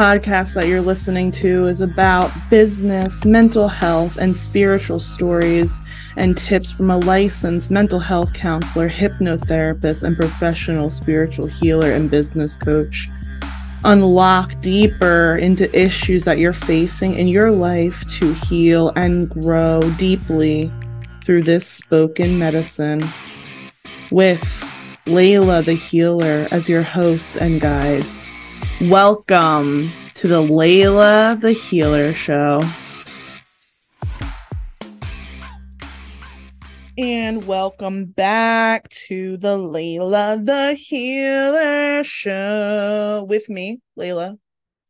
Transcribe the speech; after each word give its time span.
podcast 0.00 0.54
that 0.54 0.66
you're 0.66 0.80
listening 0.80 1.30
to 1.30 1.68
is 1.68 1.82
about 1.82 2.32
business, 2.48 3.22
mental 3.26 3.68
health, 3.68 4.16
and 4.16 4.34
spiritual 4.34 4.98
stories 4.98 5.82
and 6.16 6.38
tips 6.38 6.72
from 6.72 6.90
a 6.90 6.96
licensed 7.00 7.70
mental 7.70 8.00
health 8.00 8.32
counselor, 8.32 8.88
hypnotherapist, 8.88 10.02
and 10.02 10.16
professional 10.16 10.88
spiritual 10.88 11.46
healer 11.46 11.92
and 11.92 12.10
business 12.10 12.56
coach. 12.56 13.08
Unlock 13.84 14.58
deeper 14.62 15.36
into 15.36 15.68
issues 15.78 16.24
that 16.24 16.38
you're 16.38 16.54
facing 16.54 17.16
in 17.16 17.28
your 17.28 17.50
life 17.50 18.02
to 18.08 18.32
heal 18.32 18.94
and 18.96 19.28
grow 19.28 19.82
deeply 19.98 20.72
through 21.24 21.42
this 21.42 21.66
spoken 21.66 22.38
medicine 22.38 23.02
with 24.10 24.40
Leyla 25.04 25.62
the 25.62 25.74
Healer 25.74 26.48
as 26.50 26.70
your 26.70 26.82
host 26.82 27.36
and 27.36 27.60
guide. 27.60 28.06
Welcome 28.82 29.90
to 30.14 30.28
the 30.28 30.42
Leyla 30.42 31.40
the 31.40 31.52
Healer 31.52 32.12
Show. 32.12 32.60
And 36.98 37.46
welcome 37.46 38.06
back 38.06 38.88
to 39.08 39.36
the 39.36 39.56
Leyla 39.56 40.44
the 40.44 40.74
Healer 40.74 42.02
Show 42.04 43.26
with 43.28 43.48
me, 43.48 43.80
Leyla, 43.98 44.38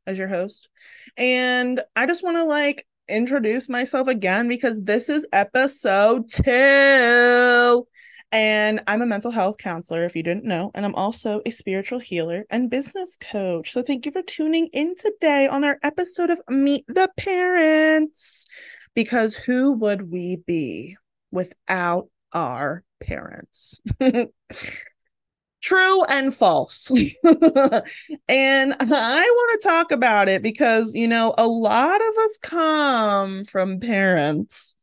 as 0.06 0.18
your 0.18 0.28
host. 0.28 0.68
And 1.16 1.80
I 1.94 2.06
just 2.06 2.24
want 2.24 2.36
to 2.36 2.44
like 2.44 2.86
introduce 3.08 3.68
myself 3.68 4.08
again 4.08 4.48
because 4.48 4.82
this 4.82 5.08
is 5.08 5.26
episode 5.32 6.30
two. 6.30 7.86
And 8.32 8.80
I'm 8.86 9.02
a 9.02 9.06
mental 9.06 9.32
health 9.32 9.58
counselor, 9.58 10.04
if 10.04 10.14
you 10.14 10.22
didn't 10.22 10.44
know. 10.44 10.70
And 10.74 10.86
I'm 10.86 10.94
also 10.94 11.40
a 11.44 11.50
spiritual 11.50 11.98
healer 11.98 12.44
and 12.48 12.70
business 12.70 13.16
coach. 13.20 13.72
So 13.72 13.82
thank 13.82 14.06
you 14.06 14.12
for 14.12 14.22
tuning 14.22 14.68
in 14.72 14.94
today 14.94 15.48
on 15.48 15.64
our 15.64 15.78
episode 15.82 16.30
of 16.30 16.40
Meet 16.48 16.84
the 16.86 17.10
Parents. 17.16 18.46
Because 18.94 19.34
who 19.34 19.72
would 19.72 20.10
we 20.10 20.36
be 20.36 20.96
without 21.32 22.08
our 22.32 22.84
parents? 23.00 23.80
True 25.60 26.04
and 26.04 26.32
false. 26.32 26.90
and 27.24 28.74
I 28.80 29.30
want 29.30 29.60
to 29.60 29.68
talk 29.68 29.90
about 29.90 30.28
it 30.28 30.40
because, 30.40 30.94
you 30.94 31.08
know, 31.08 31.34
a 31.36 31.46
lot 31.46 32.00
of 32.00 32.18
us 32.18 32.38
come 32.40 33.44
from 33.44 33.80
parents, 33.80 34.74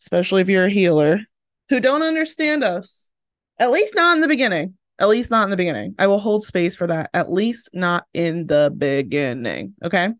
especially 0.00 0.42
if 0.42 0.50
you're 0.50 0.66
a 0.66 0.70
healer 0.70 1.20
who 1.70 1.80
don't 1.80 2.02
understand 2.02 2.62
us. 2.62 3.10
At 3.58 3.70
least 3.70 3.94
not 3.94 4.16
in 4.16 4.20
the 4.20 4.28
beginning. 4.28 4.74
At 4.98 5.08
least 5.08 5.30
not 5.30 5.44
in 5.44 5.50
the 5.50 5.56
beginning. 5.56 5.94
I 5.98 6.08
will 6.08 6.18
hold 6.18 6.42
space 6.42 6.76
for 6.76 6.86
that. 6.88 7.08
At 7.14 7.32
least 7.32 7.70
not 7.72 8.04
in 8.12 8.46
the 8.46 8.74
beginning. 8.76 9.74
Okay. 9.82 10.10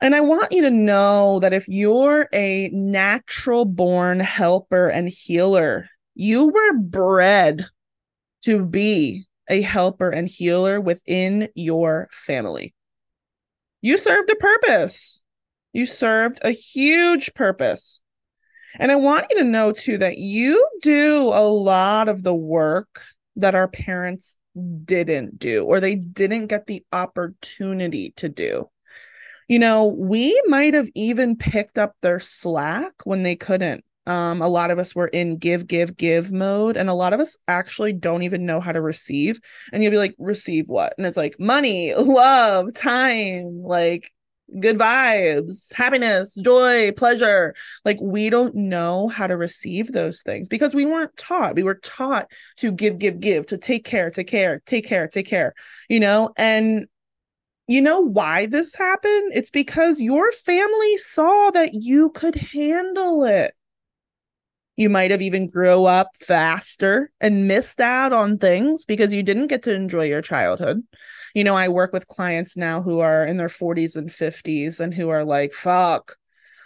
And 0.00 0.14
I 0.14 0.20
want 0.20 0.52
you 0.52 0.62
to 0.62 0.70
know 0.70 1.40
that 1.40 1.54
if 1.54 1.66
you're 1.66 2.28
a 2.32 2.68
natural 2.72 3.64
born 3.64 4.20
helper 4.20 4.88
and 4.88 5.08
healer, 5.08 5.88
you 6.14 6.48
were 6.48 6.78
bred 6.78 7.64
to 8.42 8.64
be 8.64 9.24
a 9.48 9.62
helper 9.62 10.10
and 10.10 10.28
healer 10.28 10.80
within 10.80 11.48
your 11.54 12.08
family. 12.12 12.74
You 13.80 13.98
served 13.98 14.30
a 14.30 14.36
purpose. 14.36 15.22
You 15.72 15.86
served 15.86 16.38
a 16.42 16.50
huge 16.50 17.34
purpose. 17.34 18.00
And 18.78 18.92
I 18.92 18.96
want 18.96 19.26
you 19.30 19.38
to 19.38 19.44
know 19.44 19.72
too 19.72 19.98
that 19.98 20.18
you 20.18 20.66
do 20.82 21.28
a 21.28 21.46
lot 21.46 22.08
of 22.08 22.22
the 22.22 22.34
work 22.34 23.02
that 23.36 23.54
our 23.54 23.68
parents 23.68 24.36
didn't 24.84 25.38
do 25.38 25.64
or 25.64 25.80
they 25.80 25.94
didn't 25.94 26.46
get 26.46 26.66
the 26.66 26.84
opportunity 26.92 28.12
to 28.16 28.28
do. 28.28 28.68
You 29.48 29.58
know, 29.58 29.86
we 29.86 30.40
might 30.46 30.74
have 30.74 30.88
even 30.94 31.36
picked 31.36 31.78
up 31.78 31.96
their 32.02 32.20
slack 32.20 32.92
when 33.04 33.22
they 33.22 33.36
couldn't. 33.36 33.84
Um, 34.06 34.40
a 34.40 34.48
lot 34.48 34.70
of 34.70 34.78
us 34.78 34.94
were 34.94 35.08
in 35.08 35.36
give, 35.36 35.66
give, 35.66 35.96
give 35.96 36.32
mode, 36.32 36.78
and 36.78 36.88
a 36.88 36.94
lot 36.94 37.12
of 37.12 37.20
us 37.20 37.36
actually 37.46 37.92
don't 37.92 38.22
even 38.22 38.46
know 38.46 38.58
how 38.58 38.72
to 38.72 38.80
receive. 38.80 39.38
And 39.70 39.82
you'll 39.82 39.90
be 39.90 39.98
like, 39.98 40.14
receive 40.18 40.68
what? 40.68 40.94
And 40.96 41.06
it's 41.06 41.16
like 41.16 41.36
money, 41.38 41.94
love, 41.98 42.72
time, 42.72 43.62
like 43.62 44.10
good 44.60 44.78
vibes, 44.78 45.72
happiness, 45.72 46.34
joy, 46.34 46.92
pleasure. 46.92 47.54
Like 47.84 47.98
we 48.00 48.30
don't 48.30 48.54
know 48.54 49.08
how 49.08 49.26
to 49.26 49.36
receive 49.36 49.92
those 49.92 50.22
things 50.22 50.48
because 50.48 50.74
we 50.74 50.86
weren't 50.86 51.16
taught. 51.16 51.54
We 51.54 51.62
were 51.62 51.76
taught 51.76 52.30
to 52.56 52.72
give, 52.72 52.98
give, 52.98 53.20
give, 53.20 53.46
to 53.46 53.58
take 53.58 53.84
care, 53.84 54.10
take 54.10 54.28
care, 54.28 54.62
take 54.66 54.86
care, 54.86 55.08
take 55.08 55.26
care, 55.26 55.54
you 55.88 56.00
know? 56.00 56.30
And 56.36 56.86
you 57.66 57.82
know 57.82 58.00
why 58.00 58.46
this 58.46 58.74
happened? 58.74 59.32
It's 59.34 59.50
because 59.50 60.00
your 60.00 60.32
family 60.32 60.96
saw 60.96 61.50
that 61.50 61.74
you 61.74 62.10
could 62.10 62.36
handle 62.36 63.24
it. 63.24 63.54
You 64.76 64.88
might 64.88 65.10
have 65.10 65.20
even 65.20 65.50
grew 65.50 65.84
up 65.84 66.10
faster 66.16 67.10
and 67.20 67.48
missed 67.48 67.80
out 67.80 68.12
on 68.12 68.38
things 68.38 68.84
because 68.84 69.12
you 69.12 69.22
didn't 69.22 69.48
get 69.48 69.64
to 69.64 69.74
enjoy 69.74 70.04
your 70.04 70.22
childhood 70.22 70.82
you 71.34 71.44
know, 71.44 71.54
I 71.54 71.68
work 71.68 71.92
with 71.92 72.08
clients 72.08 72.56
now 72.56 72.82
who 72.82 73.00
are 73.00 73.24
in 73.24 73.36
their 73.36 73.48
40s 73.48 73.96
and 73.96 74.08
50s 74.08 74.80
and 74.80 74.92
who 74.92 75.08
are 75.08 75.24
like, 75.24 75.52
fuck, 75.52 76.16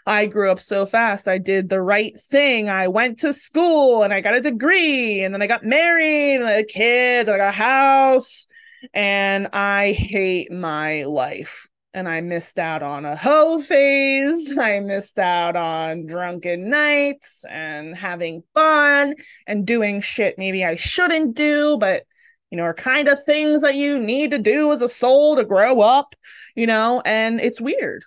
I 0.07 0.27
grew 0.27 0.51
up 0.51 0.61
so 0.61 0.85
fast. 0.85 1.29
I 1.29 1.39
did 1.39 1.69
the 1.69 1.81
right 1.81 2.19
thing. 2.21 2.69
I 2.69 2.89
went 2.89 3.21
to 3.21 3.33
school 3.33 4.03
and 4.03 4.13
I 4.13 4.21
got 4.21 4.35
a 4.35 4.41
degree 4.41 5.23
and 5.23 5.33
then 5.33 5.43
I 5.43 5.47
got 5.47 5.65
married 5.65 6.37
and 6.37 6.45
I 6.45 6.53
had 6.53 6.69
kids 6.69 7.29
and 7.29 7.37
I 7.37 7.39
got 7.39 7.49
a 7.51 7.57
house 7.57 8.47
and 8.93 9.49
I 9.53 9.93
hate 9.93 10.51
my 10.51 11.05
life. 11.05 11.69
And 11.95 12.09
I 12.09 12.23
missed 12.23 12.59
out 12.59 12.83
on 12.83 13.05
a 13.05 13.15
hoe 13.15 13.61
phase. 13.61 14.57
I 14.59 14.81
missed 14.81 15.19
out 15.19 15.57
on 15.57 16.07
drunken 16.07 16.71
nights 16.71 17.45
and 17.49 17.97
having 17.97 18.43
fun 18.55 19.15
and 19.47 19.67
doing 19.67 20.01
shit 20.01 20.39
maybe 20.39 20.65
I 20.65 20.77
shouldn't 20.77 21.37
do, 21.37 21.77
but 21.79 22.05
you 22.53 22.59
know, 22.59 22.65
are 22.65 22.75
kind 22.75 23.09
of 23.09 23.25
things 23.25 23.63
that 23.63 23.77
you 23.77 23.99
need 23.99 24.31
to 24.33 24.39
do 24.39 24.73
as 24.73 24.83
a 24.83 24.89
soul 24.89 25.37
to 25.37 25.45
grow 25.45 25.81
up, 25.81 26.15
you 26.55 26.67
know, 26.67 27.01
and 27.07 27.41
it's 27.41 27.63
weird. 27.63 28.05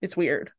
It's 0.00 0.16
weird. 0.16 0.52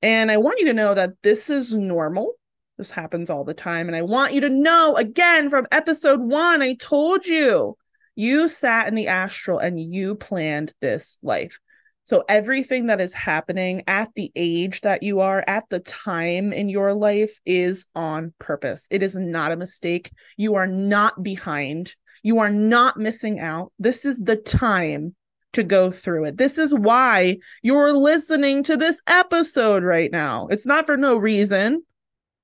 And 0.00 0.30
I 0.30 0.38
want 0.38 0.58
you 0.58 0.64
to 0.66 0.72
know 0.72 0.94
that 0.94 1.12
this 1.22 1.50
is 1.50 1.74
normal. 1.74 2.32
This 2.78 2.90
happens 2.90 3.28
all 3.28 3.44
the 3.44 3.52
time. 3.52 3.88
And 3.88 3.96
I 3.96 4.00
want 4.00 4.32
you 4.32 4.40
to 4.40 4.48
know 4.48 4.96
again 4.96 5.50
from 5.50 5.66
episode 5.70 6.18
one, 6.18 6.62
I 6.62 6.76
told 6.76 7.26
you, 7.26 7.76
you 8.14 8.48
sat 8.48 8.88
in 8.88 8.94
the 8.94 9.08
astral 9.08 9.58
and 9.58 9.78
you 9.78 10.14
planned 10.14 10.72
this 10.80 11.18
life. 11.22 11.58
So 12.04 12.24
everything 12.26 12.86
that 12.86 13.02
is 13.02 13.12
happening 13.12 13.82
at 13.86 14.08
the 14.14 14.32
age 14.34 14.80
that 14.80 15.02
you 15.02 15.20
are, 15.20 15.44
at 15.46 15.68
the 15.68 15.80
time 15.80 16.54
in 16.54 16.70
your 16.70 16.94
life, 16.94 17.38
is 17.44 17.84
on 17.94 18.32
purpose. 18.38 18.86
It 18.90 19.02
is 19.02 19.14
not 19.14 19.52
a 19.52 19.56
mistake. 19.56 20.10
You 20.38 20.54
are 20.54 20.66
not 20.66 21.22
behind. 21.22 21.94
You 22.22 22.38
are 22.38 22.50
not 22.50 22.96
missing 22.96 23.40
out. 23.40 23.72
This 23.78 24.04
is 24.04 24.18
the 24.18 24.36
time 24.36 25.14
to 25.52 25.62
go 25.62 25.90
through 25.90 26.24
it. 26.26 26.36
This 26.36 26.58
is 26.58 26.74
why 26.74 27.38
you're 27.62 27.92
listening 27.92 28.62
to 28.64 28.76
this 28.76 29.00
episode 29.06 29.82
right 29.82 30.10
now. 30.10 30.48
It's 30.48 30.66
not 30.66 30.86
for 30.86 30.96
no 30.96 31.16
reason. 31.16 31.82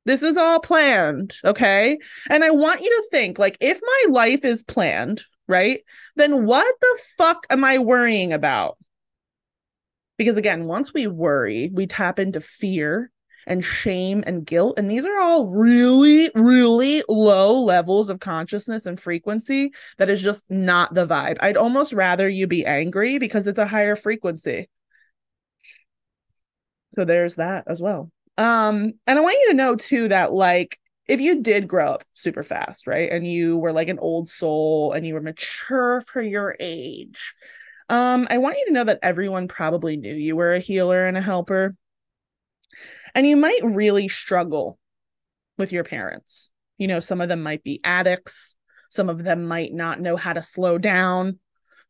This 0.06 0.22
is 0.22 0.36
all 0.36 0.60
planned, 0.60 1.36
okay? 1.44 1.98
And 2.30 2.42
I 2.42 2.50
want 2.50 2.80
you 2.80 2.88
to 2.88 3.08
think 3.10 3.38
like 3.38 3.58
if 3.60 3.80
my 3.82 4.12
life 4.12 4.44
is 4.44 4.62
planned, 4.62 5.22
right? 5.46 5.80
Then 6.16 6.46
what 6.46 6.74
the 6.80 6.98
fuck 7.18 7.46
am 7.50 7.64
I 7.64 7.78
worrying 7.78 8.32
about? 8.32 8.78
Because 10.16 10.36
again, 10.36 10.64
once 10.64 10.94
we 10.94 11.06
worry, 11.06 11.70
we 11.72 11.86
tap 11.86 12.18
into 12.18 12.40
fear 12.40 13.10
and 13.46 13.64
shame 13.64 14.22
and 14.26 14.44
guilt. 14.44 14.78
And 14.78 14.90
these 14.90 15.04
are 15.04 15.18
all 15.18 15.46
really, 15.46 16.30
really 16.34 17.02
low 17.08 17.60
levels 17.60 18.08
of 18.08 18.20
consciousness 18.20 18.86
and 18.86 19.00
frequency 19.00 19.72
that 19.98 20.10
is 20.10 20.22
just 20.22 20.44
not 20.50 20.94
the 20.94 21.06
vibe. 21.06 21.38
I'd 21.40 21.56
almost 21.56 21.92
rather 21.92 22.28
you 22.28 22.46
be 22.46 22.66
angry 22.66 23.18
because 23.18 23.46
it's 23.46 23.58
a 23.58 23.66
higher 23.66 23.96
frequency. 23.96 24.68
So 26.94 27.04
there's 27.04 27.36
that 27.36 27.64
as 27.66 27.80
well. 27.80 28.10
Um, 28.36 28.92
and 29.06 29.18
I 29.18 29.20
want 29.20 29.38
you 29.40 29.48
to 29.50 29.56
know 29.56 29.76
too 29.76 30.08
that 30.08 30.32
like 30.32 30.78
if 31.06 31.20
you 31.20 31.42
did 31.42 31.66
grow 31.68 31.94
up 31.94 32.04
super 32.12 32.42
fast, 32.42 32.86
right? 32.86 33.10
And 33.10 33.26
you 33.26 33.58
were 33.58 33.72
like 33.72 33.88
an 33.88 33.98
old 33.98 34.28
soul 34.28 34.92
and 34.92 35.06
you 35.06 35.14
were 35.14 35.20
mature 35.20 36.00
for 36.02 36.22
your 36.22 36.56
age. 36.60 37.34
Um, 37.88 38.28
I 38.30 38.38
want 38.38 38.56
you 38.58 38.66
to 38.66 38.72
know 38.72 38.84
that 38.84 39.00
everyone 39.02 39.48
probably 39.48 39.96
knew 39.96 40.14
you 40.14 40.36
were 40.36 40.54
a 40.54 40.60
healer 40.60 41.06
and 41.06 41.16
a 41.16 41.20
helper. 41.20 41.74
And 43.14 43.26
you 43.26 43.36
might 43.36 43.60
really 43.62 44.08
struggle 44.08 44.78
with 45.58 45.72
your 45.72 45.84
parents. 45.84 46.50
You 46.78 46.88
know, 46.88 47.00
some 47.00 47.20
of 47.20 47.28
them 47.28 47.42
might 47.42 47.62
be 47.62 47.80
addicts, 47.84 48.56
some 48.90 49.08
of 49.08 49.22
them 49.22 49.46
might 49.46 49.72
not 49.72 50.00
know 50.00 50.16
how 50.16 50.32
to 50.32 50.42
slow 50.42 50.78
down, 50.78 51.38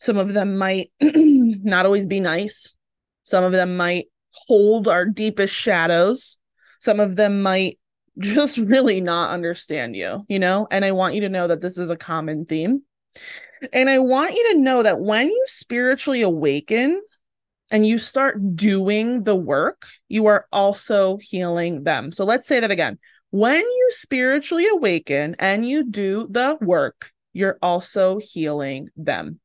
some 0.00 0.16
of 0.16 0.34
them 0.34 0.58
might 0.58 0.90
not 1.00 1.86
always 1.86 2.06
be 2.06 2.20
nice, 2.20 2.76
some 3.22 3.44
of 3.44 3.52
them 3.52 3.76
might 3.76 4.06
hold 4.32 4.88
our 4.88 5.06
deepest 5.06 5.54
shadows, 5.54 6.38
some 6.80 7.00
of 7.00 7.16
them 7.16 7.42
might 7.42 7.78
just 8.18 8.58
really 8.58 9.00
not 9.00 9.30
understand 9.30 9.96
you, 9.96 10.24
you 10.28 10.38
know? 10.38 10.66
And 10.70 10.84
I 10.84 10.92
want 10.92 11.14
you 11.14 11.22
to 11.22 11.28
know 11.28 11.46
that 11.46 11.60
this 11.60 11.78
is 11.78 11.90
a 11.90 11.96
common 11.96 12.44
theme. 12.44 12.82
And 13.72 13.88
I 13.88 13.98
want 13.98 14.34
you 14.34 14.52
to 14.52 14.58
know 14.58 14.82
that 14.82 15.00
when 15.00 15.28
you 15.28 15.44
spiritually 15.46 16.22
awaken 16.22 17.00
and 17.70 17.86
you 17.86 17.98
start 17.98 18.56
doing 18.56 19.22
the 19.22 19.36
work, 19.36 19.86
you 20.08 20.26
are 20.26 20.46
also 20.52 21.18
healing 21.18 21.84
them. 21.84 22.12
So 22.12 22.24
let's 22.24 22.48
say 22.48 22.60
that 22.60 22.70
again. 22.70 22.98
When 23.30 23.60
you 23.60 23.88
spiritually 23.90 24.66
awaken 24.66 25.36
and 25.38 25.66
you 25.66 25.84
do 25.84 26.26
the 26.30 26.58
work, 26.60 27.12
you're 27.32 27.58
also 27.62 28.18
healing 28.18 28.88
them. 28.96 29.38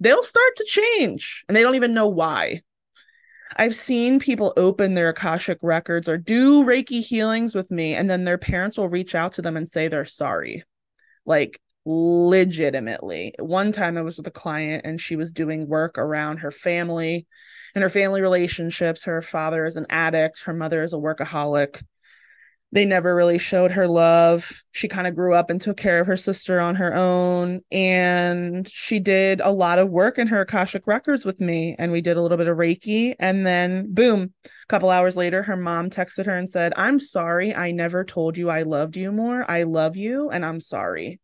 They'll 0.00 0.22
start 0.22 0.56
to 0.56 0.64
change 0.64 1.44
and 1.48 1.56
they 1.56 1.62
don't 1.62 1.76
even 1.76 1.94
know 1.94 2.08
why. 2.08 2.62
I've 3.56 3.74
seen 3.74 4.20
people 4.20 4.52
open 4.56 4.94
their 4.94 5.10
Akashic 5.10 5.58
records 5.62 6.08
or 6.08 6.16
do 6.16 6.64
Reiki 6.64 7.04
healings 7.04 7.54
with 7.54 7.70
me, 7.70 7.94
and 7.94 8.08
then 8.08 8.24
their 8.24 8.38
parents 8.38 8.78
will 8.78 8.88
reach 8.88 9.14
out 9.14 9.34
to 9.34 9.42
them 9.42 9.56
and 9.56 9.66
say 9.66 9.88
they're 9.88 10.04
sorry. 10.04 10.64
Like, 11.26 11.60
legitimately. 11.90 13.34
One 13.38 13.72
time 13.72 13.96
I 13.96 14.02
was 14.02 14.16
with 14.16 14.26
a 14.26 14.32
client 14.32 14.82
and 14.84 15.00
she 15.00 15.16
was 15.16 15.32
doing 15.32 15.68
work 15.68 15.98
around 15.98 16.38
her 16.38 16.50
family 16.50 17.26
and 17.74 17.82
her 17.82 17.88
family 17.88 18.20
relationships. 18.20 19.04
Her 19.04 19.22
father 19.22 19.64
is 19.64 19.76
an 19.76 19.86
addict, 19.90 20.44
her 20.44 20.54
mother 20.54 20.82
is 20.82 20.92
a 20.92 20.96
workaholic 20.96 21.82
they 22.72 22.84
never 22.84 23.14
really 23.14 23.38
showed 23.38 23.72
her 23.72 23.88
love. 23.88 24.62
She 24.70 24.86
kind 24.86 25.06
of 25.08 25.16
grew 25.16 25.34
up 25.34 25.50
and 25.50 25.60
took 25.60 25.76
care 25.76 25.98
of 25.98 26.06
her 26.06 26.16
sister 26.16 26.60
on 26.60 26.76
her 26.76 26.94
own. 26.94 27.62
And 27.72 28.68
she 28.68 29.00
did 29.00 29.40
a 29.40 29.50
lot 29.50 29.80
of 29.80 29.90
work 29.90 30.18
in 30.18 30.28
her 30.28 30.42
Akashic 30.42 30.86
records 30.86 31.24
with 31.24 31.40
me. 31.40 31.74
And 31.78 31.90
we 31.90 32.00
did 32.00 32.16
a 32.16 32.22
little 32.22 32.38
bit 32.38 32.46
of 32.46 32.56
Reiki. 32.56 33.16
And 33.18 33.44
then, 33.44 33.92
boom, 33.92 34.32
a 34.44 34.48
couple 34.68 34.88
hours 34.88 35.16
later, 35.16 35.42
her 35.42 35.56
mom 35.56 35.90
texted 35.90 36.26
her 36.26 36.36
and 36.36 36.48
said, 36.48 36.72
I'm 36.76 37.00
sorry. 37.00 37.54
I 37.54 37.72
never 37.72 38.04
told 38.04 38.38
you 38.38 38.48
I 38.48 38.62
loved 38.62 38.96
you 38.96 39.10
more. 39.10 39.44
I 39.50 39.64
love 39.64 39.96
you 39.96 40.30
and 40.30 40.44
I'm 40.44 40.60
sorry. 40.60 41.18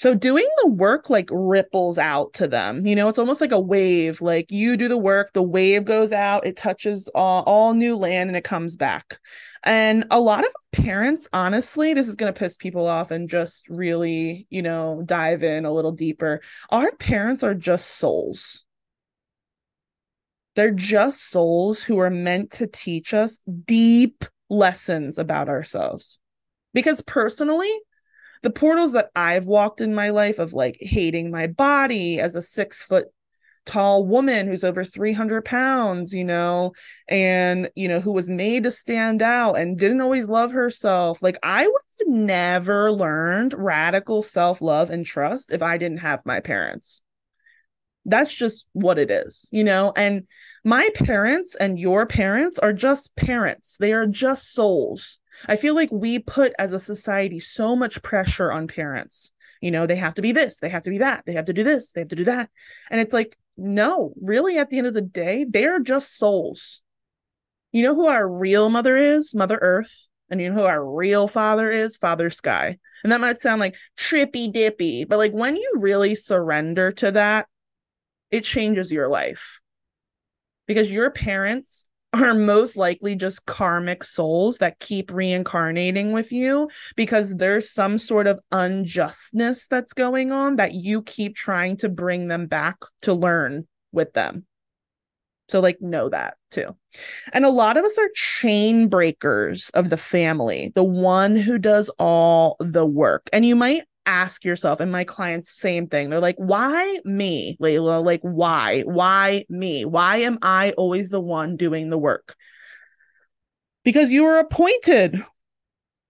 So 0.00 0.14
doing 0.14 0.48
the 0.62 0.68
work 0.68 1.10
like 1.10 1.28
ripples 1.30 1.98
out 1.98 2.32
to 2.32 2.48
them. 2.48 2.86
You 2.86 2.96
know, 2.96 3.10
it's 3.10 3.18
almost 3.18 3.42
like 3.42 3.52
a 3.52 3.60
wave. 3.60 4.22
Like 4.22 4.50
you 4.50 4.78
do 4.78 4.88
the 4.88 4.96
work, 4.96 5.34
the 5.34 5.42
wave 5.42 5.84
goes 5.84 6.10
out, 6.10 6.46
it 6.46 6.56
touches 6.56 7.06
all, 7.14 7.42
all 7.42 7.74
new 7.74 7.94
land 7.98 8.30
and 8.30 8.36
it 8.38 8.42
comes 8.42 8.76
back. 8.76 9.18
And 9.62 10.06
a 10.10 10.18
lot 10.18 10.42
of 10.42 10.54
parents, 10.72 11.28
honestly, 11.34 11.92
this 11.92 12.08
is 12.08 12.16
going 12.16 12.32
to 12.32 12.38
piss 12.38 12.56
people 12.56 12.86
off 12.86 13.10
and 13.10 13.28
just 13.28 13.68
really, 13.68 14.46
you 14.48 14.62
know, 14.62 15.02
dive 15.04 15.42
in 15.42 15.66
a 15.66 15.70
little 15.70 15.92
deeper. 15.92 16.40
Our 16.70 16.90
parents 16.92 17.42
are 17.42 17.54
just 17.54 17.86
souls. 17.86 18.64
They're 20.56 20.70
just 20.70 21.28
souls 21.28 21.82
who 21.82 21.98
are 21.98 22.08
meant 22.08 22.52
to 22.52 22.66
teach 22.66 23.12
us 23.12 23.38
deep 23.66 24.24
lessons 24.48 25.18
about 25.18 25.50
ourselves. 25.50 26.18
Because 26.72 27.02
personally, 27.02 27.70
the 28.42 28.50
portals 28.50 28.92
that 28.92 29.10
I've 29.14 29.46
walked 29.46 29.80
in 29.80 29.94
my 29.94 30.10
life 30.10 30.38
of 30.38 30.52
like 30.52 30.76
hating 30.80 31.30
my 31.30 31.46
body 31.46 32.20
as 32.20 32.34
a 32.34 32.42
six 32.42 32.82
foot 32.82 33.06
tall 33.66 34.06
woman 34.06 34.46
who's 34.46 34.64
over 34.64 34.84
300 34.84 35.44
pounds, 35.44 36.14
you 36.14 36.24
know, 36.24 36.72
and, 37.08 37.70
you 37.76 37.88
know, 37.88 38.00
who 38.00 38.12
was 38.12 38.28
made 38.28 38.64
to 38.64 38.70
stand 38.70 39.22
out 39.22 39.54
and 39.54 39.78
didn't 39.78 40.00
always 40.00 40.28
love 40.28 40.52
herself. 40.52 41.22
Like, 41.22 41.38
I 41.42 41.66
would 41.66 41.82
have 42.00 42.08
never 42.08 42.90
learned 42.90 43.54
radical 43.56 44.22
self 44.22 44.60
love 44.60 44.90
and 44.90 45.04
trust 45.04 45.52
if 45.52 45.62
I 45.62 45.78
didn't 45.78 45.98
have 45.98 46.24
my 46.24 46.40
parents. 46.40 47.02
That's 48.06 48.34
just 48.34 48.66
what 48.72 48.98
it 48.98 49.10
is, 49.10 49.48
you 49.52 49.62
know, 49.62 49.92
and 49.94 50.26
my 50.64 50.88
parents 50.94 51.54
and 51.54 51.78
your 51.78 52.06
parents 52.06 52.58
are 52.58 52.72
just 52.72 53.14
parents, 53.14 53.76
they 53.78 53.92
are 53.92 54.06
just 54.06 54.52
souls 54.52 55.20
I 55.46 55.56
feel 55.56 55.74
like 55.74 55.90
we 55.90 56.18
put 56.18 56.52
as 56.58 56.72
a 56.72 56.80
society 56.80 57.40
so 57.40 57.74
much 57.76 58.02
pressure 58.02 58.52
on 58.52 58.66
parents. 58.66 59.32
You 59.60 59.70
know, 59.70 59.86
they 59.86 59.96
have 59.96 60.14
to 60.14 60.22
be 60.22 60.32
this, 60.32 60.58
they 60.58 60.70
have 60.70 60.84
to 60.84 60.90
be 60.90 60.98
that, 60.98 61.24
they 61.26 61.34
have 61.34 61.44
to 61.46 61.52
do 61.52 61.62
this, 61.62 61.92
they 61.92 62.00
have 62.00 62.08
to 62.08 62.16
do 62.16 62.24
that. 62.24 62.48
And 62.90 63.00
it's 63.00 63.12
like, 63.12 63.36
no, 63.56 64.14
really, 64.22 64.58
at 64.58 64.70
the 64.70 64.78
end 64.78 64.86
of 64.86 64.94
the 64.94 65.02
day, 65.02 65.44
they're 65.48 65.80
just 65.80 66.16
souls. 66.16 66.82
You 67.72 67.82
know 67.82 67.94
who 67.94 68.06
our 68.06 68.28
real 68.28 68.70
mother 68.70 68.96
is? 68.96 69.34
Mother 69.34 69.58
Earth. 69.60 70.08
And 70.30 70.40
you 70.40 70.48
know 70.48 70.60
who 70.60 70.66
our 70.66 70.96
real 70.96 71.28
father 71.28 71.70
is? 71.70 71.96
Father 71.96 72.30
Sky. 72.30 72.78
And 73.02 73.12
that 73.12 73.20
might 73.20 73.38
sound 73.38 73.60
like 73.60 73.76
trippy 73.98 74.52
dippy, 74.52 75.04
but 75.04 75.18
like 75.18 75.32
when 75.32 75.56
you 75.56 75.74
really 75.78 76.14
surrender 76.14 76.92
to 76.92 77.12
that, 77.12 77.46
it 78.30 78.44
changes 78.44 78.92
your 78.92 79.08
life 79.08 79.60
because 80.66 80.90
your 80.90 81.10
parents 81.10 81.84
are 82.12 82.34
most 82.34 82.76
likely 82.76 83.14
just 83.14 83.46
karmic 83.46 84.02
souls 84.02 84.58
that 84.58 84.80
keep 84.80 85.12
reincarnating 85.12 86.12
with 86.12 86.32
you 86.32 86.68
because 86.96 87.36
there's 87.36 87.70
some 87.70 87.98
sort 87.98 88.26
of 88.26 88.40
unjustness 88.50 89.66
that's 89.68 89.92
going 89.92 90.32
on 90.32 90.56
that 90.56 90.74
you 90.74 91.02
keep 91.02 91.36
trying 91.36 91.76
to 91.76 91.88
bring 91.88 92.28
them 92.28 92.46
back 92.46 92.76
to 93.02 93.14
learn 93.14 93.66
with 93.92 94.12
them. 94.12 94.44
So, 95.48 95.60
like, 95.60 95.80
know 95.80 96.08
that 96.08 96.36
too. 96.52 96.76
And 97.32 97.44
a 97.44 97.50
lot 97.50 97.76
of 97.76 97.84
us 97.84 97.98
are 97.98 98.08
chain 98.14 98.88
breakers 98.88 99.68
of 99.70 99.90
the 99.90 99.96
family, 99.96 100.72
the 100.76 100.84
one 100.84 101.34
who 101.34 101.58
does 101.58 101.88
all 101.98 102.56
the 102.60 102.86
work. 102.86 103.28
And 103.32 103.44
you 103.44 103.56
might 103.56 103.82
ask 104.10 104.44
yourself 104.44 104.80
and 104.80 104.90
my 104.90 105.04
clients 105.04 105.50
same 105.50 105.86
thing. 105.86 106.10
They're 106.10 106.20
like 106.20 106.36
why 106.36 107.00
me 107.04 107.56
Leyla? 107.60 108.04
Like 108.04 108.20
why? 108.22 108.82
Why 108.82 109.44
me? 109.48 109.84
Why 109.84 110.18
am 110.18 110.38
i 110.42 110.72
always 110.76 111.10
the 111.10 111.20
one 111.20 111.56
doing 111.56 111.90
the 111.90 111.98
work? 111.98 112.34
Because 113.84 114.10
you 114.10 114.24
were 114.24 114.38
appointed. 114.38 115.24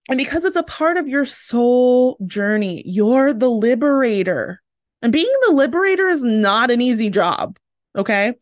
And 0.09 0.17
because 0.17 0.45
it's 0.45 0.57
a 0.57 0.63
part 0.63 0.97
of 0.97 1.07
your 1.07 1.25
soul 1.25 2.17
journey 2.25 2.83
you're 2.85 3.33
the 3.33 3.49
liberator. 3.49 4.61
And 5.01 5.13
being 5.13 5.31
the 5.47 5.53
liberator 5.53 6.09
is 6.09 6.23
not 6.23 6.71
an 6.71 6.81
easy 6.81 7.09
job 7.09 7.57
okay 7.97 8.33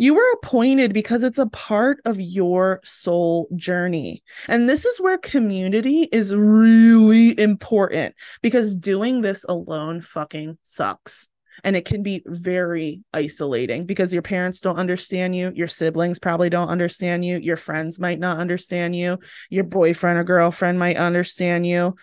you 0.00 0.14
were 0.14 0.32
appointed 0.32 0.94
because 0.94 1.22
it's 1.22 1.38
a 1.38 1.46
part 1.48 2.00
of 2.06 2.18
your 2.18 2.80
soul 2.84 3.48
journey. 3.54 4.22
And 4.48 4.66
this 4.66 4.86
is 4.86 4.98
where 4.98 5.18
community 5.18 6.08
is 6.10 6.34
really 6.34 7.38
important 7.38 8.14
because 8.40 8.74
doing 8.74 9.20
this 9.20 9.44
alone 9.46 10.00
fucking 10.00 10.56
sucks. 10.62 11.28
And 11.64 11.76
it 11.76 11.84
can 11.84 12.02
be 12.02 12.22
very 12.24 13.02
isolating 13.12 13.84
because 13.84 14.10
your 14.10 14.22
parents 14.22 14.60
don't 14.60 14.78
understand 14.78 15.36
you. 15.36 15.52
Your 15.54 15.68
siblings 15.68 16.18
probably 16.18 16.48
don't 16.48 16.70
understand 16.70 17.22
you. 17.22 17.36
Your 17.36 17.58
friends 17.58 18.00
might 18.00 18.18
not 18.18 18.38
understand 18.38 18.96
you. 18.96 19.18
Your 19.50 19.64
boyfriend 19.64 20.18
or 20.18 20.24
girlfriend 20.24 20.78
might 20.78 20.96
understand 20.96 21.66
you 21.66 21.94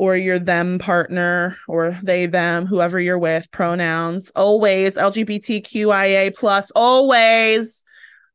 or 0.00 0.16
your 0.16 0.38
them 0.38 0.78
partner 0.78 1.58
or 1.68 1.94
they 2.02 2.24
them 2.24 2.64
whoever 2.64 2.98
you're 2.98 3.18
with 3.18 3.50
pronouns. 3.50 4.32
Always 4.34 4.96
lgbtqia 4.96 6.34
plus 6.34 6.70
always. 6.70 7.82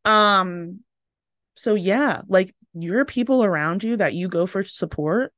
Um 0.06 0.82
so 1.56 1.74
yeah 1.74 2.22
like 2.28 2.54
your 2.76 3.04
people 3.04 3.44
around 3.44 3.84
you 3.84 3.98
that 3.98 4.14
you 4.14 4.28
go 4.28 4.46
for 4.46 4.64
support 4.64 5.34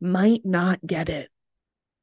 might 0.00 0.42
not 0.44 0.78
get 0.86 1.08
it. 1.08 1.30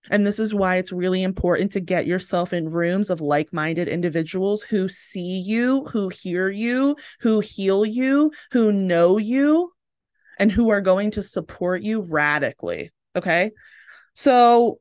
And 0.09 0.27
this 0.27 0.39
is 0.39 0.53
why 0.53 0.75
it's 0.75 0.91
really 0.91 1.24
important 1.24 1.71
to 1.71 1.79
get 1.79 2.05
yourself 2.05 2.51
in 2.51 2.67
rooms 2.67 3.09
of 3.09 3.21
like 3.21 3.53
minded 3.53 3.88
individuals 3.88 4.62
who 4.62 4.89
see 4.89 5.39
you, 5.39 5.86
who 5.86 6.09
hear 6.09 6.50
you, 6.50 6.98
who 7.21 7.39
heal 7.39 7.86
you, 7.86 8.33
who 8.51 8.74
know 8.74 9.17
you, 9.17 9.71
and 10.38 10.51
who 10.51 10.69
are 10.69 10.81
going 10.81 11.12
to 11.12 11.24
support 11.24 11.81
you 11.81 12.05
radically. 12.12 12.91
Okay. 13.16 13.51
So 14.13 14.80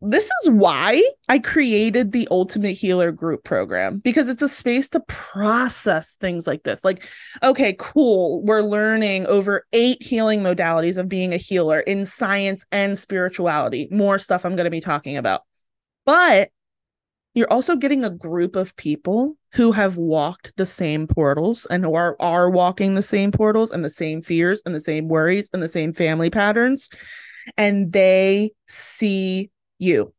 this 0.00 0.30
is 0.42 0.50
why 0.50 1.02
I 1.28 1.40
created 1.40 2.12
the 2.12 2.28
Ultimate 2.30 2.72
Healer 2.72 3.10
group 3.10 3.42
program 3.42 3.98
because 3.98 4.28
it's 4.28 4.42
a 4.42 4.48
space 4.48 4.88
to 4.90 5.00
process 5.08 6.14
things 6.14 6.46
like 6.46 6.62
this. 6.62 6.84
Like, 6.84 7.04
okay, 7.42 7.74
cool. 7.78 8.42
We're 8.44 8.62
learning 8.62 9.26
over 9.26 9.66
eight 9.72 10.00
healing 10.00 10.40
modalities 10.40 10.98
of 10.98 11.08
being 11.08 11.32
a 11.32 11.36
healer 11.36 11.80
in 11.80 12.06
science 12.06 12.64
and 12.70 12.96
spirituality. 12.96 13.88
More 13.90 14.20
stuff 14.20 14.44
I'm 14.44 14.54
going 14.54 14.64
to 14.64 14.70
be 14.70 14.80
talking 14.80 15.16
about. 15.16 15.42
But 16.06 16.50
you're 17.34 17.52
also 17.52 17.74
getting 17.74 18.04
a 18.04 18.10
group 18.10 18.54
of 18.54 18.76
people 18.76 19.36
who 19.52 19.72
have 19.72 19.96
walked 19.96 20.52
the 20.56 20.66
same 20.66 21.08
portals 21.08 21.66
and 21.70 21.84
who 21.84 21.94
are, 21.94 22.16
are 22.20 22.50
walking 22.50 22.94
the 22.94 23.02
same 23.02 23.32
portals 23.32 23.72
and 23.72 23.84
the 23.84 23.90
same 23.90 24.22
fears 24.22 24.62
and 24.64 24.74
the 24.74 24.80
same 24.80 25.08
worries 25.08 25.50
and 25.52 25.62
the 25.62 25.68
same 25.68 25.92
family 25.92 26.30
patterns 26.30 26.88
and 27.56 27.92
they 27.92 28.52
see 28.66 29.50
you. 29.78 30.12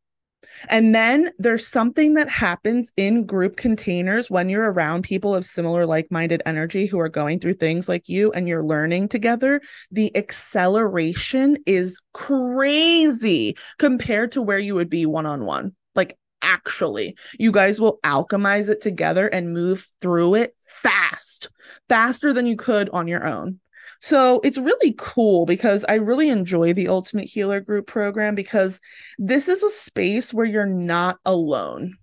And 0.67 0.93
then 0.93 1.29
there's 1.37 1.67
something 1.67 2.15
that 2.15 2.27
happens 2.29 2.91
in 2.97 3.25
group 3.25 3.55
containers 3.55 4.29
when 4.29 4.49
you're 4.49 4.71
around 4.71 5.03
people 5.03 5.33
of 5.33 5.45
similar 5.45 5.85
like 5.85 6.11
minded 6.11 6.41
energy 6.45 6.85
who 6.85 6.99
are 6.99 7.09
going 7.09 7.39
through 7.39 7.53
things 7.53 7.87
like 7.87 8.09
you 8.09 8.31
and 8.31 8.47
you're 8.47 8.63
learning 8.63 9.07
together. 9.07 9.61
The 9.91 10.15
acceleration 10.17 11.57
is 11.65 11.99
crazy 12.13 13.55
compared 13.77 14.31
to 14.33 14.41
where 14.41 14.59
you 14.59 14.75
would 14.75 14.89
be 14.89 15.05
one 15.05 15.25
on 15.25 15.45
one. 15.45 15.75
Like, 15.95 16.17
actually, 16.41 17.15
you 17.37 17.51
guys 17.51 17.79
will 17.79 17.99
alchemize 18.03 18.69
it 18.69 18.81
together 18.81 19.27
and 19.27 19.53
move 19.53 19.87
through 20.01 20.35
it 20.35 20.55
fast, 20.67 21.49
faster 21.87 22.33
than 22.33 22.45
you 22.45 22.55
could 22.55 22.89
on 22.89 23.07
your 23.07 23.25
own. 23.25 23.59
So 24.01 24.39
it's 24.43 24.57
really 24.57 24.95
cool 24.97 25.45
because 25.45 25.85
I 25.89 25.95
really 25.95 26.29
enjoy 26.29 26.73
the 26.73 26.87
Ultimate 26.87 27.29
Healer 27.29 27.59
Group 27.59 27.87
program 27.87 28.33
because 28.33 28.79
this 29.17 29.49
is 29.49 29.61
a 29.61 29.69
space 29.69 30.33
where 30.33 30.45
you're 30.45 30.65
not 30.65 31.17
alone. 31.25 31.97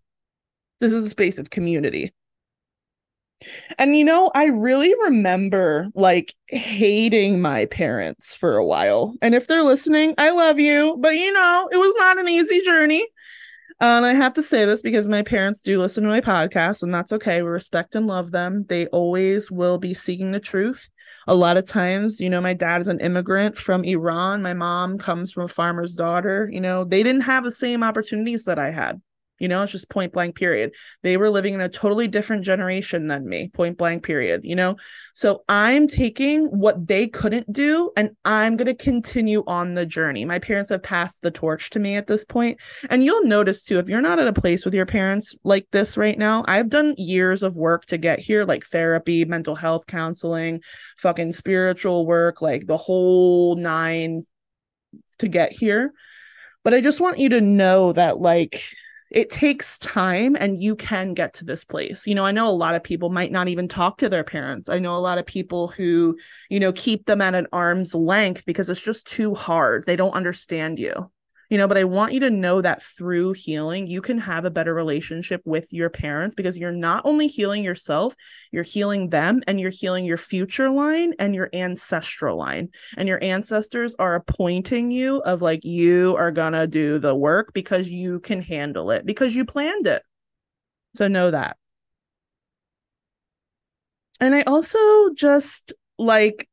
This 0.81 0.93
is 0.93 1.07
a 1.07 1.11
space 1.11 1.38
of 1.38 1.50
community. 1.50 2.12
And 3.79 3.97
you 3.97 4.05
know, 4.05 4.31
I 4.35 4.47
really 4.47 4.95
remember 5.05 5.88
like 5.95 6.35
hating 6.49 7.41
my 7.41 7.67
parents 7.67 8.35
for 8.35 8.57
a 8.57 8.65
while. 8.65 9.15
And 9.21 9.35
if 9.35 9.47
they're 9.47 9.62
listening, 9.62 10.15
I 10.19 10.31
love 10.31 10.59
you, 10.59 10.97
but 11.00 11.17
you 11.17 11.33
know, 11.33 11.69
it 11.71 11.76
was 11.76 11.95
not 11.99 12.19
an 12.19 12.29
easy 12.29 12.61
journey. 12.62 13.07
And 13.79 14.07
I 14.07 14.15
have 14.15 14.33
to 14.35 14.43
say 14.43 14.65
this 14.65 14.81
because 14.81 15.07
my 15.07 15.21
parents 15.21 15.61
do 15.61 15.79
listen 15.79 16.03
to 16.05 16.09
my 16.09 16.23
podcast, 16.23 16.83
and 16.83 16.95
that's 16.95 17.12
okay. 17.12 17.43
We 17.43 17.49
respect 17.49 17.95
and 17.95 18.07
love 18.07 18.31
them. 18.31 18.65
They 18.69 18.87
always 18.87 19.50
will 19.50 19.76
be 19.76 19.93
seeking 19.93 20.31
the 20.31 20.41
truth. 20.41 20.88
A 21.28 21.35
lot 21.35 21.56
of 21.56 21.66
times, 21.66 22.21
you 22.21 22.30
know, 22.30 22.40
my 22.40 22.54
dad 22.54 22.80
is 22.80 22.88
an 22.88 23.00
immigrant 23.00 23.59
from 23.59 23.83
Iran. 23.83 24.42
My 24.42 24.54
mom 24.54 24.97
comes 24.99 25.33
from 25.33 25.45
a 25.45 25.49
farmer's 25.49 25.95
daughter. 25.95 26.49
You 26.52 26.61
know, 26.61 26.85
they 26.85 27.02
didn't 27.02 27.23
have 27.23 27.42
the 27.42 27.50
same 27.50 27.83
opportunities 27.83 28.45
that 28.45 28.59
I 28.59 28.71
had. 28.71 29.00
You 29.38 29.49
know, 29.49 29.62
it's 29.62 29.73
just 29.73 29.90
point 29.90 30.12
blank, 30.12 30.35
period. 30.35 30.73
They 31.02 31.16
were 31.16 31.31
living 31.31 31.55
in 31.55 31.61
a 31.61 31.69
totally 31.69 32.09
different 32.09 32.45
generation 32.45 33.07
than 33.07 33.28
me, 33.28 33.49
point 33.49 33.76
blank, 33.76 34.02
period. 34.02 34.43
You 34.45 34.57
know, 34.57 34.76
so 35.14 35.45
I'm 35.49 35.87
taking 35.87 36.47
what 36.47 36.87
they 36.87 37.09
couldn't 37.09 37.52
do 37.52 37.90
and 37.97 38.11
I'm 38.25 38.57
going 38.57 38.66
to 38.66 38.75
continue 38.75 39.45
on 39.47 39.75
the 39.75 39.85
journey. 39.87 40.25
My 40.25 40.38
parents 40.38 40.71
have 40.71 40.83
passed 40.83 41.23
the 41.23 41.31
torch 41.31 41.71
to 41.71 41.78
me 41.78 41.97
at 41.97 42.07
this 42.07 42.25
point. 42.25 42.59
And 42.88 43.05
you'll 43.05 43.25
notice 43.25 43.64
too, 43.64 43.78
if 43.78 43.88
you're 43.88 44.00
not 44.00 44.19
at 44.19 44.26
a 44.26 44.33
place 44.33 44.64
with 44.64 44.75
your 44.75 44.87
parents 44.87 45.35
like 45.45 45.66
this 45.71 45.97
right 45.97 46.19
now, 46.19 46.45
I've 46.49 46.69
done 46.69 46.95
years 46.97 47.43
of 47.43 47.57
work 47.57 47.85
to 47.87 47.99
get 47.99 48.19
here, 48.19 48.45
like 48.45 48.64
therapy, 48.64 49.25
mental 49.25 49.55
health 49.55 49.87
counseling, 49.87 50.61
fucking 50.97 51.33
spiritual 51.33 52.07
work, 52.07 52.40
like 52.40 52.66
the 52.66 52.76
whole 52.76 53.57
nine 53.57 54.25
to 55.19 55.28
get 55.28 55.52
here. 55.52 55.93
But 56.64 56.75
I 56.75 56.81
just 56.81 57.00
want 57.00 57.19
you 57.19 57.28
to 57.28 57.40
know 57.40 57.93
that, 57.93 58.19
like, 58.19 58.64
it 59.17 59.31
takes 59.31 59.79
time 59.79 60.37
and 60.39 60.63
you 60.63 60.77
can 60.77 61.15
get 61.15 61.33
to 61.33 61.45
this 61.47 61.65
place. 61.65 62.07
You 62.07 62.15
know, 62.15 62.27
I 62.27 62.33
know 62.33 62.51
a 62.51 62.53
lot 62.53 62.75
of 62.75 62.83
people 62.83 63.09
might 63.09 63.33
not 63.33 63.49
even 63.49 63.67
talk 63.67 63.97
to 63.99 64.11
their 64.11 64.25
parents. 64.25 64.69
I 64.69 64.79
know 64.79 64.95
a 64.95 64.99
lot 64.99 65.17
of 65.17 65.25
people 65.25 65.69
who, 65.69 66.19
you 66.51 66.61
know, 66.61 66.71
keep 66.71 67.07
them 67.07 67.23
at 67.23 67.35
an 67.35 67.47
arm's 67.51 67.95
length 67.95 68.45
because 68.45 68.69
it's 68.69 68.85
just 68.85 69.07
too 69.07 69.35
hard. 69.35 69.87
They 69.87 69.97
don't 69.97 70.13
understand 70.13 70.79
you 70.79 71.11
you 71.50 71.59
know 71.59 71.69
but 71.69 71.79
i 71.79 71.85
want 71.85 72.12
you 72.12 72.21
to 72.21 72.31
know 72.31 72.61
that 72.61 72.83
through 72.83 73.33
healing 73.33 73.87
you 73.87 74.00
can 74.00 74.19
have 74.19 74.45
a 74.45 74.50
better 74.50 74.75
relationship 74.75 75.41
with 75.45 75.73
your 75.73 75.91
parents 75.91 76.35
because 76.35 76.57
you're 76.57 76.73
not 76.73 77.03
only 77.05 77.26
healing 77.26 77.62
yourself 77.62 78.15
you're 78.50 78.62
healing 78.65 79.11
them 79.11 79.43
and 79.47 79.61
you're 79.61 79.71
healing 79.71 80.05
your 80.05 80.17
future 80.17 80.71
line 80.71 81.15
and 81.19 81.35
your 81.35 81.50
ancestral 81.53 82.37
line. 82.37 82.71
And 82.97 83.09
your 83.09 83.23
ancestors 83.23 83.95
are 83.99 84.15
appointing 84.15 84.91
you 84.91 85.19
of 85.19 85.43
like 85.43 85.65
you 85.65 86.17
are 86.17 86.31
gonna 86.31 86.67
do 86.67 86.99
the 86.99 87.15
work 87.15 87.53
because 87.53 87.88
you 87.88 88.21
can 88.21 88.43
handle 88.43 88.91
it 88.91 89.05
because 89.05 89.35
you 89.35 89.45
planned 89.45 89.87
it. 89.87 90.03
So 90.95 91.09
know 91.09 91.31
that. 91.31 91.57
And 94.21 94.35
i 94.35 94.43
also 94.43 94.79
just 95.15 95.75
like 95.99 96.49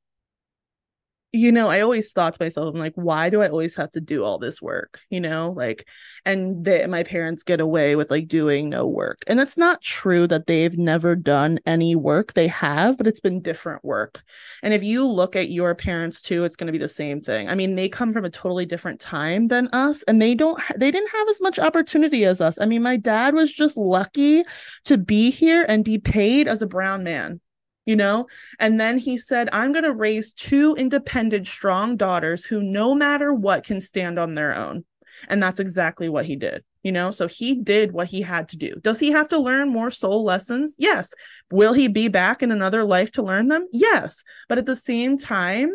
you 1.35 1.51
know, 1.51 1.67
I 1.67 1.81
always 1.81 2.11
thought 2.11 2.35
to 2.35 2.43
myself, 2.43 2.73
I'm 2.73 2.79
like, 2.79 2.93
why 2.93 3.31
do 3.31 3.41
I 3.41 3.49
always 3.49 3.75
have 3.75 3.89
to 3.91 3.99
do 3.99 4.23
all 4.23 4.37
this 4.37 4.61
work? 4.61 5.01
You 5.09 5.19
know, 5.19 5.51
like, 5.57 5.87
and 6.25 6.63
that 6.65 6.87
my 6.91 7.01
parents 7.01 7.41
get 7.41 7.59
away 7.59 7.95
with 7.95 8.11
like 8.11 8.27
doing 8.27 8.69
no 8.69 8.85
work. 8.85 9.23
And 9.25 9.39
it's 9.39 9.57
not 9.57 9.81
true 9.81 10.27
that 10.27 10.45
they've 10.45 10.77
never 10.77 11.15
done 11.15 11.59
any 11.65 11.95
work. 11.95 12.33
They 12.33 12.47
have, 12.49 12.99
but 12.99 13.07
it's 13.07 13.19
been 13.19 13.41
different 13.41 13.83
work. 13.83 14.21
And 14.61 14.75
if 14.75 14.83
you 14.83 15.07
look 15.07 15.35
at 15.35 15.49
your 15.49 15.73
parents 15.73 16.21
too, 16.21 16.43
it's 16.43 16.55
going 16.55 16.67
to 16.67 16.71
be 16.71 16.77
the 16.77 16.87
same 16.87 17.19
thing. 17.19 17.49
I 17.49 17.55
mean, 17.55 17.73
they 17.73 17.89
come 17.89 18.13
from 18.13 18.25
a 18.25 18.29
totally 18.29 18.67
different 18.67 18.99
time 18.99 19.47
than 19.47 19.69
us, 19.69 20.03
and 20.03 20.21
they 20.21 20.35
don't, 20.35 20.61
they 20.77 20.91
didn't 20.91 21.11
have 21.11 21.29
as 21.29 21.41
much 21.41 21.57
opportunity 21.57 22.25
as 22.25 22.41
us. 22.41 22.59
I 22.61 22.67
mean, 22.67 22.83
my 22.83 22.95
dad 22.95 23.33
was 23.33 23.51
just 23.51 23.75
lucky 23.75 24.43
to 24.85 24.99
be 24.99 25.31
here 25.31 25.65
and 25.67 25.83
be 25.83 25.97
paid 25.97 26.47
as 26.47 26.61
a 26.61 26.67
brown 26.67 27.03
man 27.03 27.41
you 27.85 27.95
know? 27.95 28.27
And 28.59 28.79
then 28.79 28.97
he 28.97 29.17
said, 29.17 29.49
I'm 29.51 29.71
going 29.71 29.83
to 29.83 29.93
raise 29.93 30.33
two 30.33 30.75
independent, 30.75 31.47
strong 31.47 31.97
daughters 31.97 32.45
who, 32.45 32.63
no 32.63 32.95
matter 32.95 33.33
what, 33.33 33.65
can 33.65 33.81
stand 33.81 34.19
on 34.19 34.35
their 34.35 34.55
own. 34.55 34.85
And 35.29 35.41
that's 35.41 35.59
exactly 35.59 36.09
what 36.09 36.25
he 36.25 36.35
did, 36.35 36.63
you 36.81 36.91
know? 36.91 37.11
So 37.11 37.27
he 37.27 37.55
did 37.55 37.91
what 37.91 38.07
he 38.07 38.21
had 38.21 38.49
to 38.49 38.57
do. 38.57 38.75
Does 38.81 38.99
he 38.99 39.11
have 39.11 39.27
to 39.29 39.37
learn 39.39 39.69
more 39.69 39.91
soul 39.91 40.23
lessons? 40.23 40.75
Yes. 40.79 41.13
Will 41.51 41.73
he 41.73 41.87
be 41.87 42.07
back 42.07 42.41
in 42.41 42.51
another 42.51 42.83
life 42.83 43.11
to 43.13 43.23
learn 43.23 43.47
them? 43.47 43.67
Yes. 43.71 44.23
But 44.49 44.57
at 44.57 44.65
the 44.65 44.75
same 44.75 45.17
time, 45.17 45.69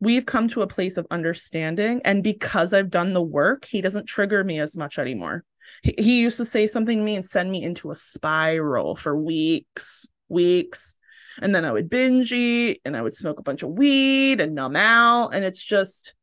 we've 0.00 0.26
come 0.26 0.48
to 0.48 0.62
a 0.62 0.66
place 0.66 0.96
of 0.96 1.06
understanding. 1.10 2.00
And 2.04 2.24
because 2.24 2.72
I've 2.72 2.90
done 2.90 3.12
the 3.12 3.22
work, 3.22 3.64
he 3.64 3.80
doesn't 3.80 4.06
trigger 4.06 4.42
me 4.42 4.58
as 4.58 4.76
much 4.76 4.98
anymore. 4.98 5.44
He, 5.82 5.94
he 5.98 6.22
used 6.22 6.38
to 6.38 6.44
say 6.44 6.66
something 6.66 6.98
to 6.98 7.04
me 7.04 7.14
and 7.14 7.24
send 7.24 7.50
me 7.50 7.62
into 7.62 7.90
a 7.90 7.94
spiral 7.94 8.96
for 8.96 9.16
weeks, 9.16 10.08
weeks 10.28 10.96
and 11.40 11.54
then 11.54 11.64
I 11.64 11.72
would 11.72 11.88
binge 11.88 12.32
eat 12.32 12.80
and 12.84 12.96
I 12.96 13.02
would 13.02 13.14
smoke 13.14 13.38
a 13.38 13.42
bunch 13.42 13.62
of 13.62 13.70
weed 13.70 14.40
and 14.40 14.54
numb 14.54 14.76
out. 14.76 15.34
And 15.34 15.44
it's 15.44 15.62
just, 15.62 16.14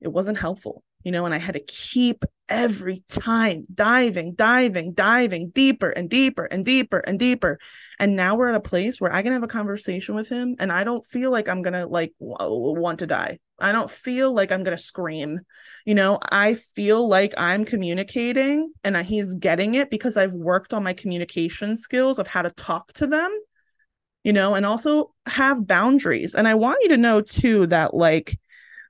it 0.00 0.08
wasn't 0.08 0.38
helpful, 0.38 0.82
you 1.02 1.12
know, 1.12 1.26
and 1.26 1.34
I 1.34 1.38
had 1.38 1.54
to 1.54 1.60
keep 1.60 2.24
every 2.48 3.02
time 3.08 3.66
diving, 3.72 4.34
diving, 4.34 4.92
diving 4.92 5.50
deeper 5.50 5.88
and 5.88 6.10
deeper 6.10 6.44
and 6.44 6.64
deeper 6.64 6.98
and 6.98 7.18
deeper. 7.18 7.58
And 7.98 8.14
now 8.14 8.36
we're 8.36 8.50
at 8.50 8.54
a 8.54 8.60
place 8.60 9.00
where 9.00 9.12
I 9.12 9.22
can 9.22 9.32
have 9.32 9.42
a 9.42 9.48
conversation 9.48 10.14
with 10.14 10.28
him 10.28 10.56
and 10.58 10.70
I 10.70 10.84
don't 10.84 11.04
feel 11.04 11.30
like 11.30 11.48
I'm 11.48 11.62
going 11.62 11.72
to 11.74 11.86
like 11.86 12.12
want 12.18 12.98
to 12.98 13.06
die. 13.06 13.38
I 13.58 13.72
don't 13.72 13.90
feel 13.90 14.34
like 14.34 14.50
I'm 14.50 14.64
going 14.64 14.76
to 14.76 14.82
scream. 14.82 15.40
You 15.86 15.94
know, 15.94 16.18
I 16.20 16.54
feel 16.54 17.08
like 17.08 17.32
I'm 17.38 17.64
communicating 17.64 18.72
and 18.82 18.96
he's 18.98 19.34
getting 19.34 19.74
it 19.74 19.88
because 19.88 20.16
I've 20.16 20.34
worked 20.34 20.74
on 20.74 20.82
my 20.82 20.92
communication 20.92 21.76
skills 21.76 22.18
of 22.18 22.26
how 22.26 22.42
to 22.42 22.50
talk 22.50 22.92
to 22.94 23.06
them 23.06 23.30
you 24.24 24.32
know, 24.32 24.54
and 24.54 24.64
also 24.64 25.12
have 25.26 25.66
boundaries. 25.66 26.34
And 26.34 26.46
I 26.46 26.54
want 26.54 26.82
you 26.82 26.88
to 26.90 26.96
know 26.96 27.20
too 27.20 27.66
that 27.68 27.94
like 27.94 28.38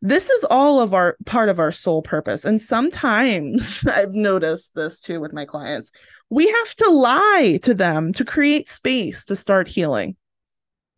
this 0.02 0.30
is 0.30 0.44
all 0.44 0.80
of 0.80 0.94
our 0.94 1.16
part 1.26 1.48
of 1.48 1.60
our 1.60 1.70
soul 1.70 2.02
purpose. 2.02 2.44
And 2.44 2.60
sometimes 2.60 3.86
I've 3.86 4.14
noticed 4.14 4.74
this 4.74 5.00
too 5.00 5.20
with 5.20 5.32
my 5.32 5.44
clients. 5.44 5.92
We 6.28 6.48
have 6.48 6.74
to 6.76 6.90
lie 6.90 7.60
to 7.62 7.72
them 7.72 8.12
to 8.14 8.24
create 8.24 8.68
space 8.68 9.24
to 9.26 9.36
start 9.36 9.68
healing. 9.68 10.16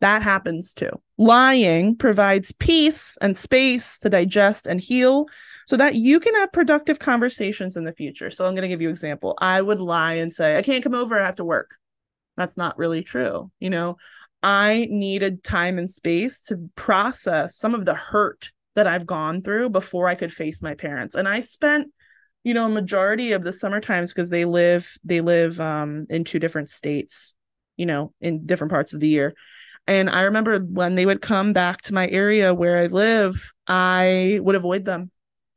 That 0.01 0.23
happens 0.23 0.73
too. 0.73 0.89
Lying 1.17 1.95
provides 1.95 2.51
peace 2.51 3.17
and 3.21 3.37
space 3.37 3.99
to 3.99 4.09
digest 4.09 4.67
and 4.67 4.81
heal 4.81 5.27
so 5.67 5.77
that 5.77 5.95
you 5.95 6.19
can 6.19 6.33
have 6.35 6.51
productive 6.51 6.99
conversations 6.99 7.77
in 7.77 7.85
the 7.85 7.93
future. 7.93 8.29
So 8.29 8.45
I'm 8.45 8.53
going 8.53 8.63
to 8.63 8.67
give 8.67 8.81
you 8.81 8.89
an 8.89 8.93
example. 8.93 9.35
I 9.39 9.61
would 9.61 9.79
lie 9.79 10.15
and 10.15 10.33
say, 10.33 10.57
I 10.57 10.61
can't 10.61 10.83
come 10.83 10.93
over, 10.93 11.19
I 11.19 11.25
have 11.25 11.37
to 11.37 11.45
work. 11.45 11.75
That's 12.37 12.57
not 12.57 12.77
really 12.77 13.01
true. 13.01 13.51
You 13.59 13.69
know, 13.69 13.97
I 14.45 14.85
needed 14.91 15.43
time 15.43 15.79
and 15.79 15.89
space 15.89 16.39
to 16.43 16.69
process 16.75 17.57
some 17.57 17.73
of 17.73 17.83
the 17.83 17.95
hurt 17.95 18.51
that 18.75 18.85
I've 18.85 19.07
gone 19.07 19.41
through 19.41 19.71
before 19.71 20.07
I 20.07 20.13
could 20.13 20.31
face 20.31 20.61
my 20.61 20.75
parents. 20.75 21.15
And 21.15 21.27
I 21.27 21.41
spent, 21.41 21.91
you 22.43 22.53
know, 22.53 22.69
majority 22.69 23.31
of 23.31 23.43
the 23.43 23.51
summer 23.51 23.81
times 23.81 24.13
because 24.13 24.29
they 24.29 24.45
live 24.45 24.95
they 25.03 25.19
live 25.19 25.59
um 25.59 26.05
in 26.11 26.25
two 26.25 26.37
different 26.37 26.69
states, 26.69 27.33
you 27.75 27.87
know, 27.87 28.13
in 28.21 28.45
different 28.45 28.69
parts 28.69 28.93
of 28.93 28.99
the 28.99 29.07
year. 29.07 29.33
And 29.87 30.11
I 30.11 30.21
remember 30.21 30.59
when 30.59 30.93
they 30.93 31.07
would 31.07 31.23
come 31.23 31.51
back 31.51 31.81
to 31.83 31.93
my 31.95 32.07
area 32.07 32.53
where 32.53 32.77
I 32.77 32.85
live, 32.85 33.51
I 33.65 34.39
would 34.43 34.55
avoid 34.55 34.85
them. 34.85 35.09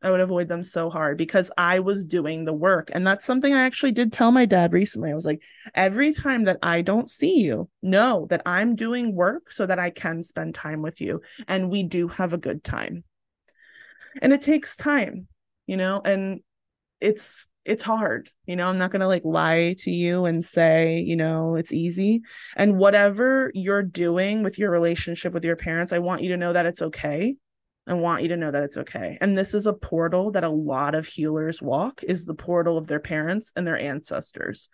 I 0.03 0.11
would 0.11 0.21
avoid 0.21 0.49
them 0.49 0.63
so 0.63 0.91
hard 0.91 1.19
because 1.19 1.51
I 1.59 1.81
was 1.81 2.07
doing 2.07 2.45
the 2.45 2.53
work. 2.53 2.91
And 2.93 3.07
that's 3.07 3.25
something 3.25 3.53
I 3.53 3.65
actually 3.65 3.93
did 3.93 4.13
tell 4.13 4.31
my 4.31 4.45
dad 4.45 4.73
recently. 4.73 5.11
I 5.11 5.15
was 5.15 5.27
like, 5.27 5.43
every 5.75 6.13
time 6.13 6.45
that 6.45 6.59
I 6.63 6.83
don't 6.83 7.11
see 7.11 7.41
you, 7.41 7.69
know 7.83 8.27
that 8.31 8.43
I'm 8.47 8.77
doing 8.77 9.15
work 9.15 9.51
so 9.51 9.67
that 9.67 9.79
I 9.79 9.91
can 9.91 10.23
spend 10.23 10.55
time 10.55 10.83
with 10.83 11.01
you. 11.01 11.23
And 11.49 11.71
we 11.71 11.83
do 11.83 12.07
have 12.09 12.33
a 12.33 12.39
good 12.39 12.63
time. 12.63 13.03
And 14.23 14.33
it 14.33 14.43
takes 14.43 14.77
time, 14.77 15.27
you 15.67 15.77
know, 15.77 16.01
and 16.05 16.41
it's 17.01 17.49
it's 17.65 17.83
hard 17.83 18.29
you 18.47 18.57
know 18.57 18.69
i'm 18.69 18.79
not 18.79 18.91
going 18.91 19.01
to 19.01 19.07
like 19.07 19.25
lie 19.25 19.75
to 19.79 19.91
you 19.91 20.25
and 20.25 20.45
say 20.45 20.99
you 20.99 21.15
know 21.15 21.55
it's 21.55 21.73
easy 21.73 22.23
and 22.57 22.79
whatever 22.79 23.53
you're 23.55 23.83
doing 23.83 24.43
with 24.43 24.59
your 24.59 24.71
relationship 24.71 25.33
with 25.33 25.45
your 25.45 25.55
parents 25.55 25.93
i 25.93 25.99
want 25.99 26.23
you 26.23 26.31
to 26.31 26.37
know 26.37 26.53
that 26.53 26.67
it's 26.67 26.83
okay 26.83 27.37
I 27.89 27.95
want 27.95 28.23
you 28.23 28.29
to 28.29 28.37
know 28.37 28.51
that 28.51 28.63
it's 28.63 28.77
okay. 28.77 29.19
And 29.21 29.37
this 29.37 29.55
is 29.55 29.67
a 29.67 29.73
portal 29.73 30.31
that 30.33 30.45
a 30.45 30.49
lot 30.49 30.95
of 30.95 31.07
healers 31.07 31.63
walk 31.63 32.03
is 32.03 32.27
the 32.27 32.35
portal 32.35 32.77
of 32.77 32.87
their 32.87 33.01
parents 33.01 33.53
and 33.57 33.67
their 33.67 33.79
ancestors. 33.79 34.69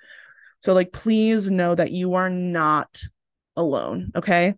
So 0.63 0.75
like 0.75 0.93
please 0.93 1.51
know 1.51 1.75
that 1.75 1.93
you 1.93 2.15
are 2.15 2.31
not 2.31 3.03
alone, 3.57 4.11
okay? 4.17 4.55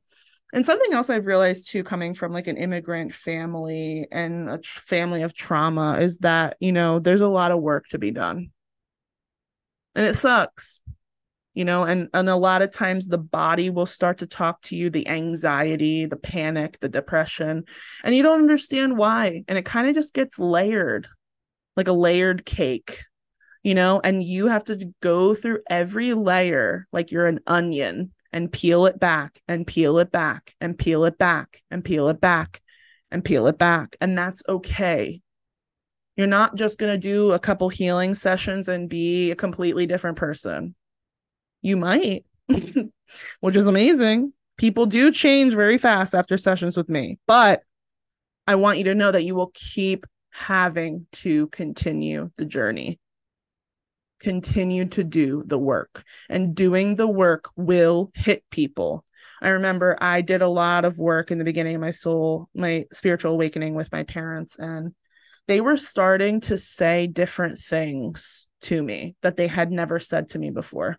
And 0.52 0.64
something 0.64 0.92
else 0.92 1.10
I've 1.10 1.26
realized 1.26 1.70
too 1.70 1.84
coming 1.84 2.14
from 2.14 2.32
like 2.32 2.46
an 2.46 2.56
immigrant 2.56 3.12
family 3.12 4.06
and 4.10 4.48
a 4.48 4.58
tr- 4.58 4.80
family 4.80 5.22
of 5.22 5.34
trauma 5.34 5.98
is 5.98 6.18
that, 6.18 6.56
you 6.60 6.72
know, 6.72 6.98
there's 6.98 7.20
a 7.20 7.28
lot 7.28 7.50
of 7.50 7.60
work 7.60 7.88
to 7.88 7.98
be 7.98 8.10
done. 8.10 8.50
And 9.94 10.06
it 10.06 10.14
sucks. 10.14 10.80
You 11.56 11.64
know 11.64 11.82
and 11.84 12.08
and 12.12 12.28
a 12.28 12.36
lot 12.36 12.62
of 12.62 12.70
times 12.70 13.08
the 13.08 13.18
body 13.18 13.70
will 13.70 13.86
start 13.86 14.18
to 14.18 14.26
talk 14.26 14.60
to 14.62 14.76
you 14.76 14.90
the 14.90 15.08
anxiety 15.08 16.06
the 16.06 16.16
panic 16.16 16.78
the 16.80 16.88
depression 16.88 17.64
and 18.04 18.14
you 18.14 18.22
don't 18.22 18.40
understand 18.40 18.96
why 18.96 19.42
and 19.48 19.58
it 19.58 19.64
kind 19.64 19.88
of 19.88 19.94
just 19.94 20.14
gets 20.14 20.38
layered 20.38 21.08
like 21.76 21.88
a 21.88 21.92
layered 21.92 22.44
cake 22.44 23.00
you 23.62 23.74
know 23.74 24.00
and 24.04 24.22
you 24.22 24.46
have 24.46 24.64
to 24.64 24.92
go 25.00 25.34
through 25.34 25.60
every 25.68 26.12
layer 26.12 26.86
like 26.92 27.10
you're 27.10 27.26
an 27.26 27.40
onion 27.46 28.12
and 28.32 28.52
peel 28.52 28.84
it 28.84 29.00
back 29.00 29.38
and 29.48 29.66
peel 29.66 29.98
it 29.98 30.12
back 30.12 30.54
and 30.60 30.78
peel 30.78 31.04
it 31.06 31.16
back 31.16 31.62
and 31.70 31.82
peel 31.82 32.08
it 32.08 32.20
back 32.20 32.60
and 33.10 33.24
peel 33.24 33.46
it 33.46 33.56
back 33.56 33.96
and 34.00 34.16
that's 34.18 34.42
okay. 34.46 35.22
You're 36.16 36.26
not 36.26 36.54
just 36.54 36.78
going 36.78 36.92
to 36.92 36.98
do 36.98 37.32
a 37.32 37.38
couple 37.38 37.68
healing 37.68 38.14
sessions 38.14 38.68
and 38.68 38.88
be 38.88 39.30
a 39.30 39.36
completely 39.36 39.86
different 39.86 40.16
person 40.16 40.74
you 41.62 41.76
might, 41.76 42.24
which 43.40 43.56
is 43.56 43.68
amazing. 43.68 44.32
People 44.56 44.86
do 44.86 45.10
change 45.10 45.54
very 45.54 45.78
fast 45.78 46.14
after 46.14 46.38
sessions 46.38 46.76
with 46.76 46.88
me, 46.88 47.18
but 47.26 47.62
I 48.46 48.54
want 48.54 48.78
you 48.78 48.84
to 48.84 48.94
know 48.94 49.10
that 49.10 49.24
you 49.24 49.34
will 49.34 49.50
keep 49.52 50.06
having 50.30 51.06
to 51.12 51.48
continue 51.48 52.30
the 52.36 52.44
journey. 52.44 53.00
Continue 54.20 54.86
to 54.86 55.04
do 55.04 55.42
the 55.44 55.58
work, 55.58 56.04
and 56.30 56.54
doing 56.54 56.96
the 56.96 57.06
work 57.06 57.50
will 57.56 58.10
hit 58.14 58.44
people. 58.50 59.04
I 59.42 59.50
remember 59.50 59.98
I 60.00 60.22
did 60.22 60.40
a 60.40 60.48
lot 60.48 60.86
of 60.86 60.98
work 60.98 61.30
in 61.30 61.38
the 61.38 61.44
beginning 61.44 61.74
of 61.74 61.80
my 61.82 61.90
soul, 61.90 62.48
my 62.54 62.86
spiritual 62.92 63.32
awakening 63.32 63.74
with 63.74 63.92
my 63.92 64.04
parents, 64.04 64.56
and 64.58 64.94
they 65.48 65.60
were 65.60 65.76
starting 65.76 66.40
to 66.42 66.56
say 66.56 67.06
different 67.06 67.58
things 67.58 68.48
to 68.62 68.82
me 68.82 69.16
that 69.22 69.36
they 69.36 69.46
had 69.46 69.70
never 69.70 70.00
said 70.00 70.30
to 70.30 70.38
me 70.38 70.50
before 70.50 70.98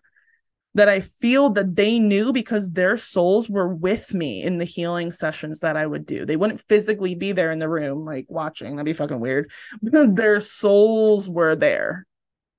that 0.78 0.88
I 0.88 1.00
feel 1.00 1.50
that 1.50 1.74
they 1.74 1.98
knew 1.98 2.32
because 2.32 2.70
their 2.70 2.96
souls 2.96 3.50
were 3.50 3.74
with 3.74 4.14
me 4.14 4.42
in 4.42 4.58
the 4.58 4.64
healing 4.64 5.10
sessions 5.10 5.60
that 5.60 5.76
I 5.76 5.84
would 5.84 6.06
do. 6.06 6.24
They 6.24 6.36
wouldn't 6.36 6.62
physically 6.68 7.16
be 7.16 7.32
there 7.32 7.50
in 7.50 7.58
the 7.58 7.68
room, 7.68 8.04
like 8.04 8.26
watching. 8.28 8.76
That'd 8.76 8.84
be 8.86 8.92
fucking 8.92 9.18
weird. 9.18 9.50
their 9.82 10.40
souls 10.40 11.28
were 11.28 11.56
there, 11.56 12.06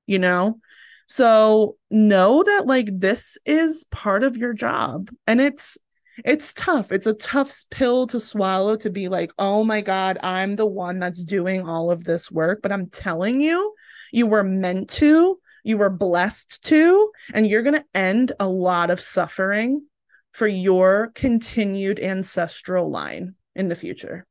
you 0.05 0.19
know? 0.19 0.59
So 1.07 1.77
know 1.89 2.43
that 2.43 2.67
like 2.67 2.87
this 2.91 3.37
is 3.45 3.85
part 3.85 4.23
of 4.23 4.37
your 4.37 4.53
job 4.53 5.09
and 5.25 5.39
it's 5.39 5.77
it's 6.25 6.53
tough. 6.53 6.91
It's 6.91 7.07
a 7.07 7.13
tough 7.13 7.63
pill 7.69 8.05
to 8.07 8.19
swallow 8.19 8.75
to 8.75 8.89
be 8.89 9.07
like, 9.07 9.31
oh 9.39 9.63
my 9.63 9.79
God, 9.79 10.17
I'm 10.21 10.57
the 10.57 10.65
one 10.65 10.99
that's 10.99 11.23
doing 11.23 11.65
all 11.65 11.89
of 11.89 12.03
this 12.03 12.29
work. 12.29 12.61
But 12.61 12.73
I'm 12.73 12.89
telling 12.89 13.39
you, 13.39 13.73
you 14.11 14.27
were 14.27 14.43
meant 14.43 14.89
to 14.89 15.39
you 15.63 15.77
were 15.77 15.89
blessed 15.89 16.63
to, 16.65 17.11
and 17.33 17.47
you're 17.47 17.63
going 17.63 17.75
to 17.75 17.85
end 17.93 18.31
a 18.39 18.47
lot 18.47 18.89
of 18.89 18.99
suffering 18.99 19.85
for 20.31 20.47
your 20.47 21.11
continued 21.15 21.99
ancestral 21.99 22.89
line 22.89 23.35
in 23.55 23.67
the 23.67 23.75
future. 23.75 24.25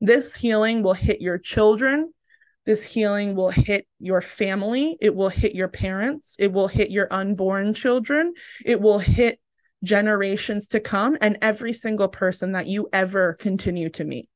This 0.00 0.34
healing 0.34 0.82
will 0.82 0.94
hit 0.94 1.20
your 1.20 1.38
children. 1.38 2.12
This 2.66 2.84
healing 2.84 3.34
will 3.34 3.50
hit 3.50 3.86
your 3.98 4.20
family. 4.20 4.96
It 5.00 5.14
will 5.14 5.28
hit 5.28 5.54
your 5.54 5.68
parents. 5.68 6.36
It 6.38 6.52
will 6.52 6.68
hit 6.68 6.90
your 6.90 7.08
unborn 7.10 7.74
children. 7.74 8.32
It 8.64 8.80
will 8.80 8.98
hit 8.98 9.38
generations 9.82 10.68
to 10.68 10.80
come 10.80 11.18
and 11.20 11.38
every 11.42 11.74
single 11.74 12.08
person 12.08 12.52
that 12.52 12.66
you 12.66 12.88
ever 12.92 13.34
continue 13.34 13.90
to 13.90 14.04
meet. 14.04 14.28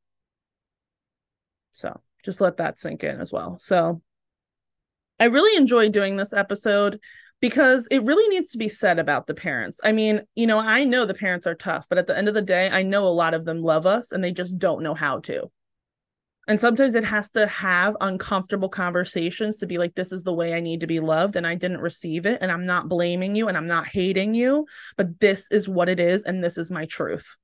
So 1.73 2.00
just 2.23 2.40
let 2.40 2.59
that 2.59 2.78
sink 2.78 3.02
in 3.02 3.21
as 3.21 3.33
well. 3.33 3.57
So 3.59 4.02
I 5.21 5.27
really 5.27 5.57
enjoy 5.57 5.89
doing 5.89 6.17
this 6.17 6.33
episode 6.33 7.01
because 7.41 7.87
it 7.91 8.05
really 8.05 8.29
needs 8.29 8.51
to 8.53 8.59
be 8.59 8.69
said 8.69 8.99
about 8.99 9.27
the 9.27 9.35
parents. 9.35 9.81
I 9.85 9.93
mean, 9.93 10.23
you 10.35 10.47
know, 10.47 10.59
I 10.59 10.85
know 10.85 11.05
the 11.05 11.15
parents 11.15 11.47
are 11.47 11.55
tough, 11.55 11.87
but 11.89 11.99
at 11.99 12.07
the 12.07 12.17
end 12.17 12.29
of 12.29 12.35
the 12.35 12.43
day, 12.43 12.69
I 12.71 12.83
know 12.83 13.07
a 13.07 13.11
lot 13.11 13.35
of 13.35 13.45
them 13.45 13.61
love 13.61 13.87
us 13.87 14.13
and 14.13 14.23
they 14.23 14.33
just 14.33 14.59
don't 14.59 14.83
know 14.83 14.95
how 14.95 15.21
to. 15.21 15.50
And 16.49 16.59
sometimes 16.59 16.95
it 16.95 17.04
has 17.04 17.31
to 17.33 17.47
have 17.47 17.95
uncomfortable 18.00 18.71
conversations 18.71 19.59
to 19.59 19.67
be 19.67 19.76
like, 19.76 19.95
this 19.95 20.13
is 20.13 20.25
the 20.25 20.33
way 20.33 20.54
I 20.54 20.61
need 20.61 20.81
to 20.81 20.87
be 20.87 20.99
loved. 20.99 21.37
And 21.37 21.47
I 21.47 21.54
didn't 21.54 21.83
receive 21.83 22.25
it. 22.25 22.39
And 22.41 22.50
I'm 22.50 22.65
not 22.65 22.89
blaming 22.89 23.35
you 23.35 23.49
and 23.49 23.57
I'm 23.57 23.67
not 23.67 23.87
hating 23.87 24.33
you, 24.33 24.67
but 24.97 25.21
this 25.21 25.49
is 25.50 25.69
what 25.69 25.91
it 25.91 26.00
is. 26.00 26.25
And 26.25 26.43
this 26.43 26.57
is 26.57 26.71
my 26.71 26.87
truth. 26.87 27.37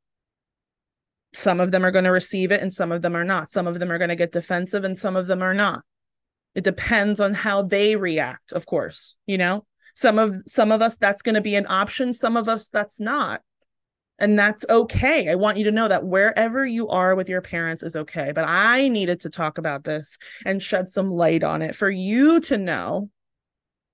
Some 1.35 1.61
of 1.61 1.71
them 1.71 1.85
are 1.85 1.91
going 1.91 2.05
to 2.05 2.11
receive 2.11 2.51
it 2.51 2.63
and 2.63 2.73
some 2.73 2.93
of 2.93 3.03
them 3.03 3.15
are 3.15 3.25
not. 3.25 3.51
Some 3.51 3.67
of 3.67 3.79
them 3.79 3.93
are 3.93 3.99
going 3.99 4.09
to 4.09 4.17
get 4.17 4.33
defensive 4.33 4.85
and 4.85 4.97
some 4.97 5.17
of 5.17 5.27
them 5.27 5.43
are 5.43 5.55
not. 5.55 5.83
It 6.55 6.65
depends 6.65 7.21
on 7.21 7.35
how 7.35 7.63
they 7.63 7.97
react, 7.97 8.53
of 8.53 8.67
course, 8.67 9.17
you 9.27 9.39
know? 9.39 9.65
Some 9.95 10.19
of 10.19 10.43
some 10.47 10.73
of 10.73 10.83
us 10.83 10.97
that's 10.97 11.23
going 11.23 11.37
to 11.37 11.41
be 11.41 11.55
an 11.55 11.67
option, 11.69 12.13
some 12.13 12.37
of 12.37 12.49
us 12.49 12.69
that's 12.69 12.99
not. 12.99 13.43
And 14.19 14.39
that's 14.39 14.65
okay. 14.71 15.29
I 15.29 15.35
want 15.35 15.59
you 15.59 15.65
to 15.65 15.73
know 15.73 15.89
that 15.89 16.05
wherever 16.05 16.65
you 16.65 16.89
are 16.89 17.17
with 17.17 17.29
your 17.29 17.41
parents 17.41 17.83
is 17.83 17.97
okay. 17.97 18.33
But 18.33 18.45
I 18.47 18.89
needed 18.89 19.21
to 19.21 19.31
talk 19.31 19.59
about 19.59 19.83
this 19.83 20.19
and 20.45 20.63
shed 20.63 20.89
some 20.89 21.11
light 21.11 21.43
on 21.43 21.63
it 21.63 21.75
for 21.75 21.91
you 21.91 22.41
to 22.41 22.59
know 22.59 23.11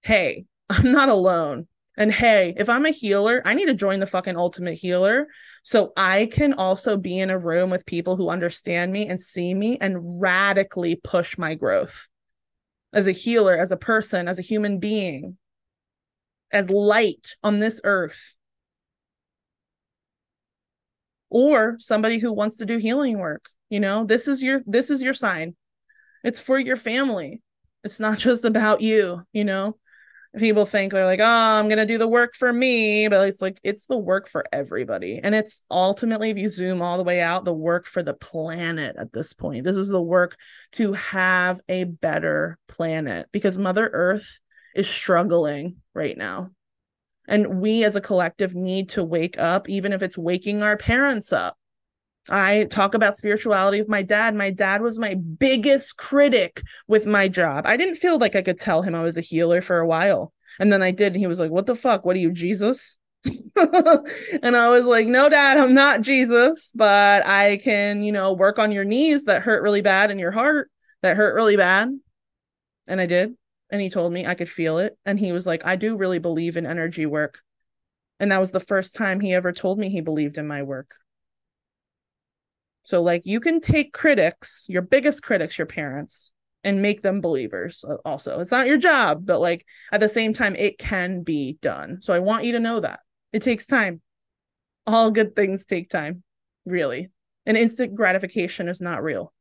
hey, 0.03 0.47
I'm 0.71 0.93
not 0.93 1.11
alone. 1.11 1.67
And 1.97 2.11
hey, 2.11 2.55
if 2.57 2.71
I'm 2.71 2.87
a 2.87 2.91
healer, 2.91 3.43
I 3.45 3.53
need 3.53 3.67
to 3.67 3.75
join 3.75 4.01
the 4.01 4.07
fucking 4.07 4.37
ultimate 4.37 4.79
healer 4.79 5.27
so 5.63 5.93
I 5.97 6.31
can 6.33 6.55
also 6.55 6.97
be 6.97 7.19
in 7.19 7.29
a 7.29 7.39
room 7.39 7.69
with 7.69 7.85
people 7.85 8.17
who 8.17 8.31
understand 8.31 8.91
me 8.91 9.07
and 9.07 9.21
see 9.21 9.53
me 9.53 9.77
and 9.79 10.21
radically 10.21 10.97
push 10.97 11.37
my 11.37 11.55
growth 11.55 12.09
as 12.93 13.07
a 13.07 13.13
healer, 13.13 13.57
as 13.57 13.73
a 13.73 13.77
person, 13.77 14.29
as 14.29 14.39
a 14.39 14.43
human 14.43 14.79
being, 14.79 15.37
as 16.53 16.71
light 16.71 17.37
on 17.43 17.61
this 17.61 17.81
earth. 17.85 18.37
Or 21.29 21.77
somebody 21.79 22.19
who 22.19 22.33
wants 22.33 22.57
to 22.57 22.67
do 22.67 22.79
healing 22.79 23.19
work. 23.19 23.49
You 23.69 23.79
know, 23.79 24.05
this 24.05 24.27
is 24.27 24.43
your 24.43 24.63
this 24.67 24.91
is 24.91 25.01
your 25.01 25.15
sign. 25.15 25.55
It's 26.25 26.41
for 26.41 26.59
your 26.59 26.77
family. 26.77 27.41
It's 27.85 28.01
not 28.01 28.19
just 28.27 28.45
about 28.45 28.81
you, 28.81 29.23
you 29.33 29.45
know 29.45 29.77
people 30.39 30.65
think 30.65 30.93
they're 30.93 31.07
like, 31.07 31.21
oh, 31.21 31.25
I'm 31.25 31.69
gonna 31.69 31.87
do 31.87 31.99
the 31.99 32.09
work 32.09 32.35
for 32.35 32.53
me, 32.53 33.09
but 33.09 33.29
it's 33.29 33.43
like 33.43 33.59
it's 33.63 33.87
the 33.87 33.99
work 33.99 34.29
for 34.29 34.45
everybody. 34.53 35.21
And 35.23 35.35
it's 35.35 35.63
ultimately, 35.71 36.31
if 36.31 36.39
you 36.39 36.49
zoom 36.49 36.83
all 36.83 36.99
the 36.99 37.05
way 37.05 37.21
out, 37.21 37.45
the 37.45 37.55
work 37.55 37.87
for 37.87 38.03
the 38.03 38.15
planet 38.15 38.97
at 38.99 39.13
this 39.13 39.33
point. 39.33 39.65
This 39.65 39.77
is 39.77 39.89
the 39.89 40.03
work 40.03 40.37
to 40.73 40.93
have 40.93 41.61
a 41.69 41.85
better 41.85 42.59
planet 42.69 43.29
because 43.33 43.59
Mother 43.59 43.91
Earth 43.93 44.41
is 44.75 44.89
struggling 44.89 45.77
right 45.95 46.17
now. 46.17 46.51
And 47.29 47.61
we 47.61 47.85
as 47.85 47.97
a 47.97 48.01
collective 48.01 48.55
need 48.55 48.91
to 48.91 49.05
wake 49.05 49.39
up, 49.39 49.69
even 49.69 49.93
if 49.93 50.03
it's 50.03 50.19
waking 50.19 50.63
our 50.63 50.77
parents 50.77 51.33
up. 51.33 51.57
I 52.29 52.65
talk 52.65 52.95
about 52.95 53.17
spirituality 53.17 53.81
with 53.81 53.89
my 53.89 54.03
dad. 54.03 54.35
My 54.35 54.51
dad 54.51 54.83
was 54.83 54.99
my 54.99 55.15
biggest 55.15 55.97
critic 55.97 56.63
with 56.87 57.07
my 57.07 57.29
job. 57.29 57.67
I 57.67 57.77
didn't 57.77 57.97
feel 57.97 58.19
like 58.19 58.37
I 58.37 58.43
could 58.43 58.59
tell 58.59 58.83
him 58.83 58.95
I 58.95 59.03
was 59.03 59.17
a 59.17 59.23
healer 59.23 59.61
for 59.61 59.79
a 59.79 59.87
while. 59.87 60.33
And 60.59 60.73
then 60.73 60.83
I 60.83 60.91
did. 60.91 61.15
And 61.15 61.17
he 61.17 61.27
was 61.27 61.41
like, 61.41 61.51
What 61.51 61.67
the 61.67 61.75
fuck? 61.75 62.05
What 62.05 62.17
are 62.17 62.21
you, 62.21 62.33
Jesus? 62.33 62.99
and 63.25 64.57
I 64.57 64.69
was 64.69 64.85
like, 64.85 65.07
No, 65.07 65.29
dad, 65.29 65.57
I'm 65.57 65.75
not 65.75 66.03
Jesus, 66.03 66.73
but 66.75 67.27
I 67.27 67.59
can, 67.59 68.03
you 68.03 68.13
know, 68.13 68.33
work 68.35 68.59
on 68.59 68.73
your 68.73 68.85
knees 68.85 69.25
that 69.25 69.43
hurt 69.43 69.63
really 69.63 69.83
bad 69.83 70.11
and 70.11 70.21
your 70.21 70.33
heart 70.33 70.71
that 71.03 71.17
hurt 71.17 71.35
really 71.35 71.57
bad. 71.57 71.89
And 72.87 73.01
I 73.01 73.07
did. 73.07 73.35
And 73.71 73.81
he 73.81 73.89
told 73.89 74.13
me 74.13 74.27
I 74.27 74.35
could 74.35 74.49
feel 74.49 74.79
it. 74.79 74.99
And 75.07 75.19
he 75.19 75.33
was 75.33 75.47
like, 75.47 75.65
I 75.65 75.77
do 75.77 75.97
really 75.97 76.19
believe 76.19 76.57
in 76.57 76.67
energy 76.67 77.07
work. 77.07 77.41
And 78.19 78.33
that 78.33 78.41
was 78.41 78.53
the 78.53 78.61
first 78.61 78.95
time 78.95 79.21
he 79.21 79.33
ever 79.33 79.53
told 79.53 79.79
me 79.79 79.89
he 79.89 80.01
believed 80.01 80.37
in 80.37 80.47
my 80.47 80.63
work. 80.63 80.93
So, 82.83 83.03
like, 83.03 83.23
you 83.25 83.41
can 83.41 83.61
take 83.61 83.93
critics, 83.93 84.67
your 84.69 84.83
biggest 84.83 85.23
critics, 85.23 85.59
your 85.59 85.67
parents, 85.67 86.33
and 86.65 86.83
make 86.83 87.01
them 87.01 87.21
believers 87.21 87.85
also. 88.05 88.41
It's 88.41 88.51
not 88.51 88.67
your 88.67 88.79
job, 88.79 89.25
but 89.25 89.41
like 89.41 89.65
at 89.93 90.01
the 90.01 90.09
same 90.09 90.33
time, 90.33 90.57
it 90.57 90.79
can 90.79 91.23
be 91.23 91.59
done. 91.63 91.99
So, 92.01 92.15
I 92.15 92.19
want 92.19 92.45
you 92.45 92.53
to 92.53 92.61
know 92.61 92.81
that 92.81 93.01
it 93.33 93.43
takes 93.43 93.67
time. 93.67 94.01
All 94.87 95.11
good 95.11 95.37
things 95.37 95.67
take 95.67 95.91
time, 95.91 96.23
really. 96.65 97.11
And 97.47 97.57
instant 97.57 97.95
gratification 97.95 98.69
is 98.69 98.81
not 98.81 99.03
real. 99.03 99.33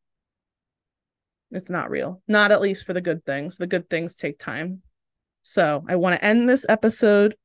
It's 1.51 1.69
not 1.69 1.89
real, 1.89 2.21
not 2.27 2.51
at 2.51 2.61
least 2.61 2.85
for 2.85 2.93
the 2.93 3.01
good 3.01 3.25
things. 3.25 3.57
The 3.57 3.67
good 3.67 3.89
things 3.89 4.15
take 4.15 4.37
time. 4.37 4.81
So, 5.41 5.83
I 5.87 5.95
want 5.95 6.19
to 6.19 6.23
end 6.23 6.47
this 6.47 6.65
episode 6.69 7.35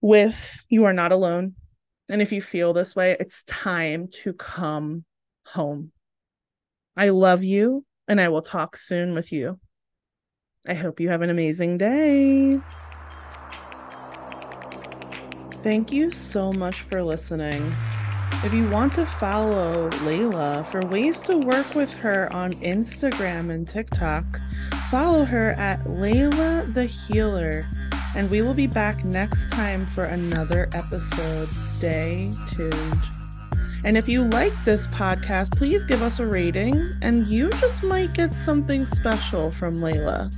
with 0.00 0.64
You 0.68 0.84
are 0.84 0.92
not 0.92 1.12
alone. 1.12 1.54
And 2.12 2.20
if 2.20 2.30
you 2.30 2.42
feel 2.42 2.74
this 2.74 2.94
way, 2.94 3.16
it's 3.18 3.42
time 3.44 4.08
to 4.20 4.34
come 4.34 5.06
home. 5.46 5.92
I 6.94 7.08
love 7.08 7.42
you, 7.42 7.86
and 8.06 8.20
I 8.20 8.28
will 8.28 8.42
talk 8.42 8.76
soon 8.76 9.14
with 9.14 9.32
you. 9.32 9.58
I 10.68 10.74
hope 10.74 11.00
you 11.00 11.08
have 11.08 11.22
an 11.22 11.30
amazing 11.30 11.78
day. 11.78 12.60
Thank 15.62 15.90
you 15.90 16.10
so 16.10 16.52
much 16.52 16.82
for 16.82 17.02
listening. 17.02 17.74
If 18.44 18.52
you 18.52 18.68
want 18.68 18.92
to 18.94 19.06
follow 19.06 19.88
Leyla 19.88 20.66
for 20.66 20.84
ways 20.88 21.22
to 21.22 21.38
work 21.38 21.74
with 21.74 21.94
her 21.94 22.28
on 22.36 22.52
Instagram 22.54 23.50
and 23.50 23.66
TikTok, 23.66 24.38
follow 24.90 25.24
her 25.24 25.52
at 25.52 25.82
Leyla 25.84 26.74
the 26.74 26.84
Healer 26.84 27.66
And 28.14 28.30
we 28.30 28.42
will 28.42 28.54
be 28.54 28.66
back 28.66 29.04
next 29.04 29.50
time 29.50 29.86
for 29.86 30.04
another 30.04 30.68
episode. 30.74 31.48
Stay 31.48 32.30
tuned. 32.48 33.02
And 33.84 33.96
if 33.96 34.08
you 34.08 34.22
like 34.22 34.52
this 34.64 34.86
podcast, 34.88 35.56
please 35.56 35.82
give 35.84 36.02
us 36.02 36.20
a 36.20 36.26
rating, 36.26 36.92
and 37.02 37.26
you 37.26 37.50
just 37.50 37.82
might 37.82 38.12
get 38.12 38.32
something 38.32 38.86
special 38.86 39.50
from 39.50 39.76
Leyla. 39.76 40.32